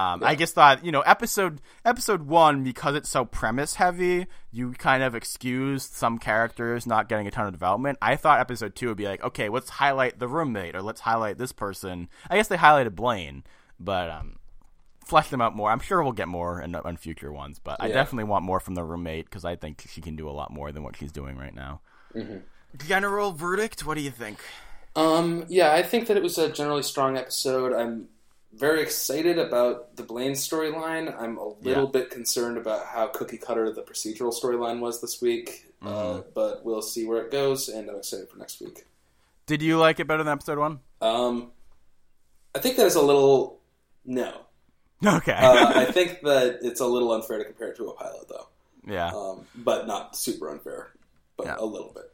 Um, 0.00 0.22
I 0.24 0.34
just 0.34 0.54
thought, 0.54 0.84
you 0.84 0.92
know, 0.92 1.00
episode 1.02 1.60
episode 1.84 2.22
one 2.22 2.64
because 2.64 2.94
it's 2.94 3.10
so 3.10 3.24
premise 3.24 3.74
heavy, 3.74 4.26
you 4.50 4.72
kind 4.72 5.02
of 5.02 5.14
excused 5.14 5.92
some 5.92 6.18
characters 6.18 6.86
not 6.86 7.08
getting 7.08 7.26
a 7.26 7.30
ton 7.30 7.46
of 7.46 7.52
development. 7.52 7.98
I 8.00 8.16
thought 8.16 8.40
episode 8.40 8.74
two 8.74 8.88
would 8.88 8.96
be 8.96 9.06
like, 9.06 9.22
okay, 9.22 9.48
let's 9.48 9.68
highlight 9.68 10.18
the 10.18 10.28
roommate 10.28 10.74
or 10.74 10.82
let's 10.82 11.02
highlight 11.02 11.38
this 11.38 11.52
person. 11.52 12.08
I 12.30 12.36
guess 12.36 12.48
they 12.48 12.56
highlighted 12.56 12.94
Blaine, 12.94 13.44
but 13.78 14.10
um, 14.10 14.36
flesh 15.04 15.28
them 15.28 15.42
out 15.42 15.54
more. 15.54 15.70
I'm 15.70 15.80
sure 15.80 16.02
we'll 16.02 16.12
get 16.12 16.28
more 16.28 16.62
in, 16.62 16.74
in 16.74 16.96
future 16.96 17.32
ones, 17.32 17.58
but 17.58 17.76
I 17.80 17.88
definitely 17.88 18.24
want 18.24 18.44
more 18.44 18.60
from 18.60 18.74
the 18.74 18.84
roommate 18.84 19.26
because 19.26 19.44
I 19.44 19.56
think 19.56 19.86
she 19.90 20.00
can 20.00 20.16
do 20.16 20.28
a 20.28 20.32
lot 20.32 20.50
more 20.50 20.72
than 20.72 20.82
what 20.82 20.96
she's 20.96 21.12
doing 21.12 21.36
right 21.36 21.54
now. 21.54 21.80
General 22.86 23.32
verdict? 23.32 23.84
What 23.84 23.96
do 23.96 24.02
you 24.02 24.10
think? 24.10 24.38
Um, 24.96 25.44
yeah, 25.48 25.72
I 25.72 25.82
think 25.82 26.06
that 26.08 26.16
it 26.16 26.22
was 26.22 26.38
a 26.38 26.50
generally 26.50 26.82
strong 26.82 27.16
episode. 27.16 27.72
I'm 27.72 28.08
very 28.52 28.82
excited 28.82 29.38
about 29.38 29.96
the 29.96 30.02
Blaine 30.02 30.32
storyline. 30.32 31.14
I'm 31.20 31.36
a 31.38 31.48
little 31.48 31.84
Yeah. 31.84 31.90
bit 31.90 32.10
concerned 32.10 32.58
about 32.58 32.86
how 32.86 33.06
cookie 33.08 33.38
cutter 33.38 33.72
the 33.72 33.82
procedural 33.82 34.32
storyline 34.38 34.80
was 34.80 35.00
this 35.00 35.20
week, 35.22 35.72
uh, 35.82 35.86
Mm-hmm. 35.88 36.28
but 36.34 36.64
we'll 36.64 36.82
see 36.82 37.06
where 37.06 37.22
it 37.24 37.30
goes, 37.30 37.68
and 37.68 37.88
I'm 37.88 37.96
excited 37.96 38.28
for 38.28 38.38
next 38.38 38.60
week. 38.60 38.84
Did 39.46 39.62
you 39.62 39.78
like 39.78 40.00
it 40.00 40.06
better 40.06 40.22
than 40.22 40.32
episode 40.32 40.58
one? 40.58 40.80
Um, 41.00 41.52
I 42.54 42.58
think 42.58 42.76
that 42.76 42.86
is 42.86 42.96
a 42.96 43.02
little 43.02 43.60
no. 44.04 44.32
Okay. 45.06 45.32
Uh, 45.32 45.72
I 45.80 45.86
think 45.86 46.20
that 46.22 46.58
it's 46.62 46.80
a 46.80 46.86
little 46.86 47.12
unfair 47.12 47.38
to 47.38 47.44
compare 47.44 47.68
it 47.68 47.76
to 47.76 47.88
a 47.88 47.94
pilot, 47.94 48.28
though. 48.28 48.48
yeah. 48.86 49.08
um, 49.14 49.46
but 49.54 49.86
not 49.86 50.14
super 50.16 50.50
unfair, 50.50 50.92
but 51.38 51.46
Yeah. 51.46 51.56
a 51.58 51.64
little 51.64 51.92
bit. 51.94 52.12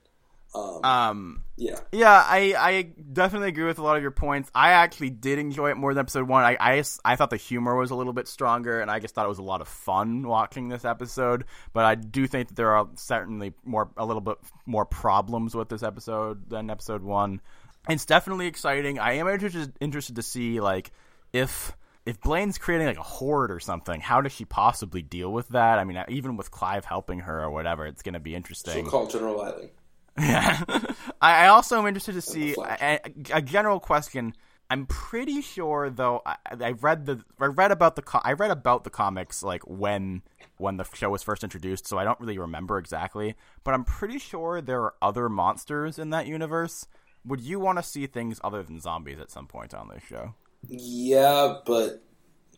Um, 0.56 0.84
Um. 0.84 1.42
yeah, 1.56 1.78
Yeah, 1.92 2.12
I, 2.12 2.54
I 2.58 2.82
definitely 3.12 3.48
agree 3.48 3.64
with 3.64 3.78
a 3.78 3.82
lot 3.82 3.96
of 3.96 4.02
your 4.02 4.10
points. 4.10 4.50
I 4.54 4.72
actually 4.72 5.10
did 5.10 5.38
enjoy 5.38 5.70
it 5.70 5.76
more 5.76 5.94
than 5.94 6.02
episode 6.02 6.28
one. 6.28 6.44
I, 6.44 6.56
I, 6.60 6.84
I 7.04 7.16
thought 7.16 7.30
the 7.30 7.36
humor 7.36 7.76
was 7.76 7.90
a 7.90 7.94
little 7.94 8.12
bit 8.12 8.28
stronger, 8.28 8.80
and 8.80 8.90
I 8.90 8.98
just 8.98 9.14
thought 9.14 9.26
it 9.26 9.30
was 9.30 9.38
a 9.38 9.42
lot 9.42 9.60
of 9.60 9.68
fun 9.68 10.26
watching 10.26 10.68
this 10.68 10.84
episode. 10.84 11.44
But 11.72 11.84
I 11.84 11.94
do 11.94 12.26
think 12.26 12.48
that 12.48 12.54
there 12.54 12.72
are 12.72 12.88
certainly 12.94 13.54
more, 13.64 13.90
a 13.96 14.04
little 14.04 14.20
bit 14.20 14.38
more 14.66 14.84
problems 14.84 15.54
with 15.54 15.68
this 15.68 15.82
episode 15.82 16.50
than 16.50 16.70
episode 16.70 17.02
one. 17.02 17.40
It's 17.88 18.04
definitely 18.04 18.46
exciting. 18.48 18.98
I 18.98 19.12
am 19.14 19.28
interested 19.28 19.72
interested 19.80 20.16
to 20.16 20.22
see 20.22 20.60
like 20.60 20.90
if 21.32 21.76
if 22.04 22.20
Blaine's 22.20 22.56
creating 22.56 22.86
like 22.86 22.98
a 22.98 23.02
horde 23.02 23.50
or 23.50 23.60
something. 23.60 24.00
How 24.00 24.20
does 24.20 24.32
she 24.32 24.44
possibly 24.44 25.02
deal 25.02 25.32
with 25.32 25.48
that? 25.48 25.78
I 25.78 25.84
mean, 25.84 26.02
even 26.08 26.36
with 26.36 26.50
Clive 26.50 26.84
helping 26.84 27.20
her 27.20 27.42
or 27.42 27.50
whatever, 27.50 27.86
it's 27.86 28.02
going 28.02 28.14
to 28.14 28.20
be 28.20 28.34
interesting. 28.34 28.74
she'll 28.74 28.90
call 28.90 29.06
General 29.06 29.40
Eiling. 29.40 29.70
Yeah. 30.18 30.62
I 31.20 31.44
I 31.44 31.46
also 31.48 31.78
am 31.78 31.86
interested 31.86 32.14
to 32.14 32.22
see 32.22 32.54
a, 32.58 33.00
a 33.32 33.42
general 33.42 33.80
question. 33.80 34.34
I'm 34.68 34.86
pretty 34.86 35.42
sure 35.42 35.90
though 35.90 36.22
I, 36.26 36.36
I 36.60 36.72
read 36.72 37.06
the 37.06 37.24
I 37.40 37.46
read 37.46 37.70
about 37.70 37.96
the 37.96 38.02
co- 38.02 38.20
I 38.24 38.32
read 38.32 38.50
about 38.50 38.84
the 38.84 38.90
comics 38.90 39.42
like 39.42 39.62
when 39.66 40.22
when 40.58 40.76
the 40.76 40.84
show 40.94 41.10
was 41.10 41.22
first 41.22 41.44
introduced, 41.44 41.86
so 41.86 41.98
I 41.98 42.04
don't 42.04 42.18
really 42.18 42.38
remember 42.38 42.78
exactly, 42.78 43.34
but 43.62 43.74
I'm 43.74 43.84
pretty 43.84 44.18
sure 44.18 44.60
there 44.60 44.82
are 44.82 44.94
other 45.00 45.28
monsters 45.28 45.98
in 45.98 46.10
that 46.10 46.26
universe. 46.26 46.86
Would 47.24 47.40
you 47.40 47.60
want 47.60 47.78
to 47.78 47.82
see 47.82 48.06
things 48.06 48.40
other 48.42 48.62
than 48.62 48.80
zombies 48.80 49.18
at 49.18 49.30
some 49.30 49.46
point 49.46 49.74
on 49.74 49.88
this 49.88 50.02
show? 50.08 50.34
Yeah, 50.68 51.56
but 51.66 52.02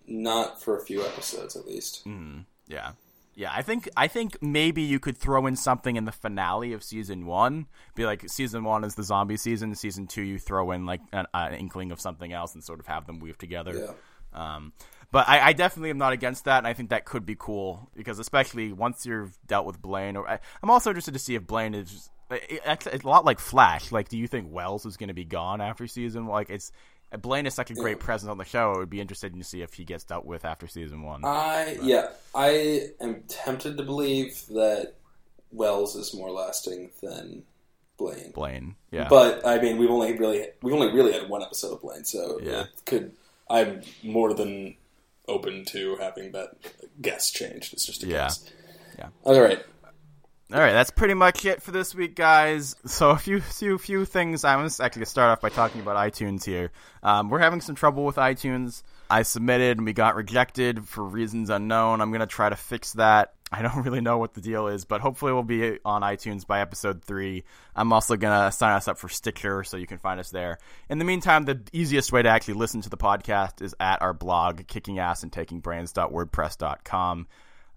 not 0.07 0.62
for 0.62 0.79
a 0.79 0.85
few 0.85 1.03
episodes 1.03 1.57
at 1.57 1.66
least. 1.66 2.03
Hmm, 2.05 2.40
yeah. 2.66 2.92
Yeah, 3.38 3.53
I 3.55 3.62
think 3.62 3.88
I 3.96 4.09
think 4.09 4.37
maybe 4.42 4.83
you 4.83 4.98
could 4.98 5.16
throw 5.16 5.46
in 5.46 5.55
something 5.55 5.94
in 5.94 6.07
the 6.07 6.11
finale 6.11 6.72
of 6.72 6.83
season 6.83 7.24
one. 7.24 7.66
Be 7.94 8.05
like 8.05 8.29
season 8.29 8.64
one 8.64 8.83
is 8.83 8.96
the 8.96 9.05
zombie 9.05 9.37
season. 9.37 9.77
Season 9.77 10.09
two, 10.09 10.22
you 10.22 10.40
throw 10.40 10.72
in 10.72 10.87
like 10.87 11.01
an, 11.12 11.27
an 11.33 11.55
inkling 11.55 11.92
of 11.92 12.01
something 12.01 12.33
else 12.33 12.55
and 12.55 12.64
sort 12.64 12.81
of 12.81 12.87
have 12.87 13.07
them 13.07 13.20
weave 13.20 13.38
together. 13.38 13.94
Um, 14.33 14.72
but 15.12 15.29
I, 15.29 15.40
I 15.40 15.53
definitely 15.53 15.90
am 15.90 15.98
not 15.98 16.12
against 16.12 16.46
that, 16.46 16.59
and 16.59 16.66
I 16.66 16.72
think 16.72 16.90
that 16.90 17.05
could 17.05 17.24
be 17.24 17.37
cool 17.38 17.88
because 17.94 18.18
especially 18.18 18.72
once 18.72 19.07
you've 19.07 19.38
dealt 19.46 19.66
with 19.66 19.81
Blaine, 19.81 20.16
or 20.16 20.29
I, 20.29 20.40
I'm 20.61 20.68
also 20.68 20.90
interested 20.90 21.14
to 21.14 21.20
see 21.20 21.37
if 21.37 21.46
Blaine 21.46 21.77
is. 21.77 22.11
It, 22.33 22.61
it's, 22.66 22.87
it's 22.88 23.05
a 23.05 23.09
lot 23.09 23.24
like 23.24 23.38
Flash. 23.38 23.92
Like, 23.92 24.09
do 24.09 24.18
you 24.18 24.27
think 24.27 24.53
Wells 24.53 24.85
is 24.85 24.96
going 24.96 25.09
to 25.09 25.14
be 25.14 25.24
gone 25.24 25.61
after 25.61 25.87
season? 25.87 26.27
Like, 26.27 26.51
it's 26.51 26.72
Blaine 27.16 27.47
is 27.47 27.55
such 27.55 27.71
a 27.71 27.75
great 27.75 28.01
presence 28.01 28.29
on 28.31 28.37
the 28.38 28.44
show. 28.44 28.73
It 28.73 28.79
would 28.79 28.90
be 28.90 29.01
interesting 29.01 29.38
to 29.38 29.44
see 29.44 29.62
if 29.62 29.75
he 29.75 29.85
gets 29.85 30.05
dealt 30.05 30.27
with 30.27 30.44
after 30.44 30.66
season 30.66 31.03
one. 31.03 31.25
I 31.25 31.79
yeah, 31.83 32.09
I 32.35 32.88
am 33.01 33.23
tempted 33.29 33.77
to 33.79 33.83
believe 33.83 34.44
that 34.49 34.94
Wells 35.51 35.97
is 35.97 36.12
more 36.14 36.31
lasting 36.31 36.90
than 37.03 37.44
Blaine. 37.97 38.33
Blaine, 38.33 38.75
yeah, 38.90 39.09
But 39.09 39.47
I 39.47 39.59
mean, 39.61 39.79
we've 39.79 39.90
only 39.90 40.12
really 40.18 40.47
we've 40.62 40.75
only 40.75 40.92
really 40.92 41.12
had 41.12 41.29
one 41.29 41.42
episode 41.42 41.73
of 41.73 41.81
Blaine, 41.83 42.05
so 42.05 42.38
Yeah. 42.42 42.62
it 42.64 42.68
could. 42.85 43.12
I'm 43.49 43.81
more 44.03 44.35
than 44.35 44.77
open 45.27 45.64
to 45.66 45.97
having 45.97 46.33
that 46.33 46.51
guess 47.01 47.31
changed. 47.31 47.73
It's 47.73 47.87
just 47.87 48.03
a 48.03 48.07
Yeah. 48.07 48.12
guess. 48.25 48.44
Yeah. 48.99 49.09
All 49.25 49.40
right. 49.40 49.62
All 50.51 50.59
right, 50.59 50.73
that's 50.73 50.91
pretty 50.91 51.13
much 51.13 51.45
it 51.45 51.63
for 51.63 51.73
this 51.73 51.95
week, 51.95 52.15
guys. 52.15 52.75
So 52.87 53.11
a 53.11 53.19
few, 53.19 53.39
few, 53.39 53.77
few 53.77 54.07
things. 54.07 54.45
I'm 54.45 54.65
actually 54.65 54.89
gonna 54.89 55.05
start 55.05 55.31
off 55.31 55.43
by 55.43 55.51
talking 55.51 55.83
about 55.83 55.97
iTunes 55.97 56.43
here. 56.43 56.71
Um, 57.03 57.29
we're 57.29 57.41
having 57.41 57.61
some 57.61 57.75
trouble 57.75 58.07
with 58.07 58.17
iTunes. 58.17 58.83
I 59.11 59.25
submitted 59.25 59.77
and 59.77 59.85
we 59.85 59.93
got 59.93 60.17
rejected 60.17 60.89
for 60.89 61.05
reasons 61.05 61.51
unknown. 61.51 62.01
I'm 62.01 62.11
gonna 62.13 62.27
try 62.27 62.49
to 62.49 62.57
fix 62.57 62.95
that. 62.95 63.35
I 63.53 63.61
don't 63.61 63.77
really 63.85 64.01
know 64.01 64.17
what 64.17 64.33
the 64.33 64.41
deal 64.41 64.69
is, 64.69 64.87
but 64.87 65.03
hopefully 65.03 65.35
we'll 65.35 65.43
be 65.43 65.81
on 65.85 66.01
iTunes 66.01 66.47
by 66.47 66.63
episode 66.63 67.05
three. 67.05 67.45
I'm 67.77 67.93
also 67.93 68.17
gonna 68.17 68.51
sign 68.51 68.73
us 68.73 68.89
up 68.89 68.97
for 68.97 69.11
Stitcher, 69.11 69.65
so 69.65 69.77
you 69.77 69.87
can 69.87 69.99
find 69.99 70.19
us 70.19 70.31
there. 70.31 70.57
In 70.89 70.99
the 70.99 71.05
meantime, 71.05 71.45
the 71.45 71.61
easiest 71.75 72.11
way 72.11 72.23
to 72.23 72.29
actually 72.31 72.55
listen 72.55 72.81
to 72.81 72.89
the 72.89 72.97
podcast 72.97 73.61
is 73.61 73.75
at 73.79 74.01
our 74.01 74.15
blog, 74.15 74.63
kickingassandtakingbrains.wordpress.com. 74.63 77.27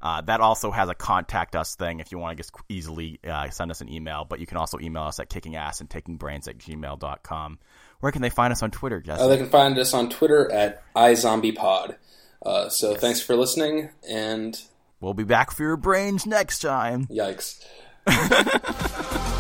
Uh, 0.02 0.22
that 0.22 0.42
also 0.42 0.72
has 0.72 0.90
a 0.90 0.96
contact 0.96 1.56
us 1.56 1.76
thing 1.76 2.00
if 2.00 2.12
you 2.12 2.18
want 2.18 2.36
to 2.36 2.42
just 2.42 2.56
easily 2.70 3.20
uh, 3.28 3.50
send 3.50 3.70
us 3.70 3.82
an 3.82 3.90
email, 3.90 4.26
but 4.28 4.40
you 4.40 4.48
can 4.48 4.58
also 4.58 4.80
email 4.80 5.04
us 5.04 5.20
at 5.20 5.30
kickingass 5.30 5.80
and 5.80 5.90
takingbrains 5.90 6.48
at 6.48 6.58
gmail.com. 6.58 7.60
Where 8.00 8.12
can 8.12 8.22
they 8.22 8.30
find 8.30 8.52
us 8.52 8.64
on 8.64 8.72
Twitter, 8.72 9.00
Jesse? 9.00 9.22
Uh, 9.22 9.28
they 9.28 9.38
can 9.38 9.50
find 9.50 9.78
us 9.78 9.94
on 9.94 10.10
Twitter 10.10 10.52
at 10.52 10.84
iZombiePod. 10.96 11.98
Uh, 12.44 12.70
so 12.70 12.96
thanks 12.96 13.22
for 13.22 13.36
listening, 13.36 13.90
and 14.10 14.60
we'll 15.00 15.14
be 15.14 15.24
back 15.24 15.52
for 15.52 15.62
your 15.62 15.78
brains 15.78 16.26
next 16.26 16.60
time. 16.60 17.06
yikes. 17.06 17.64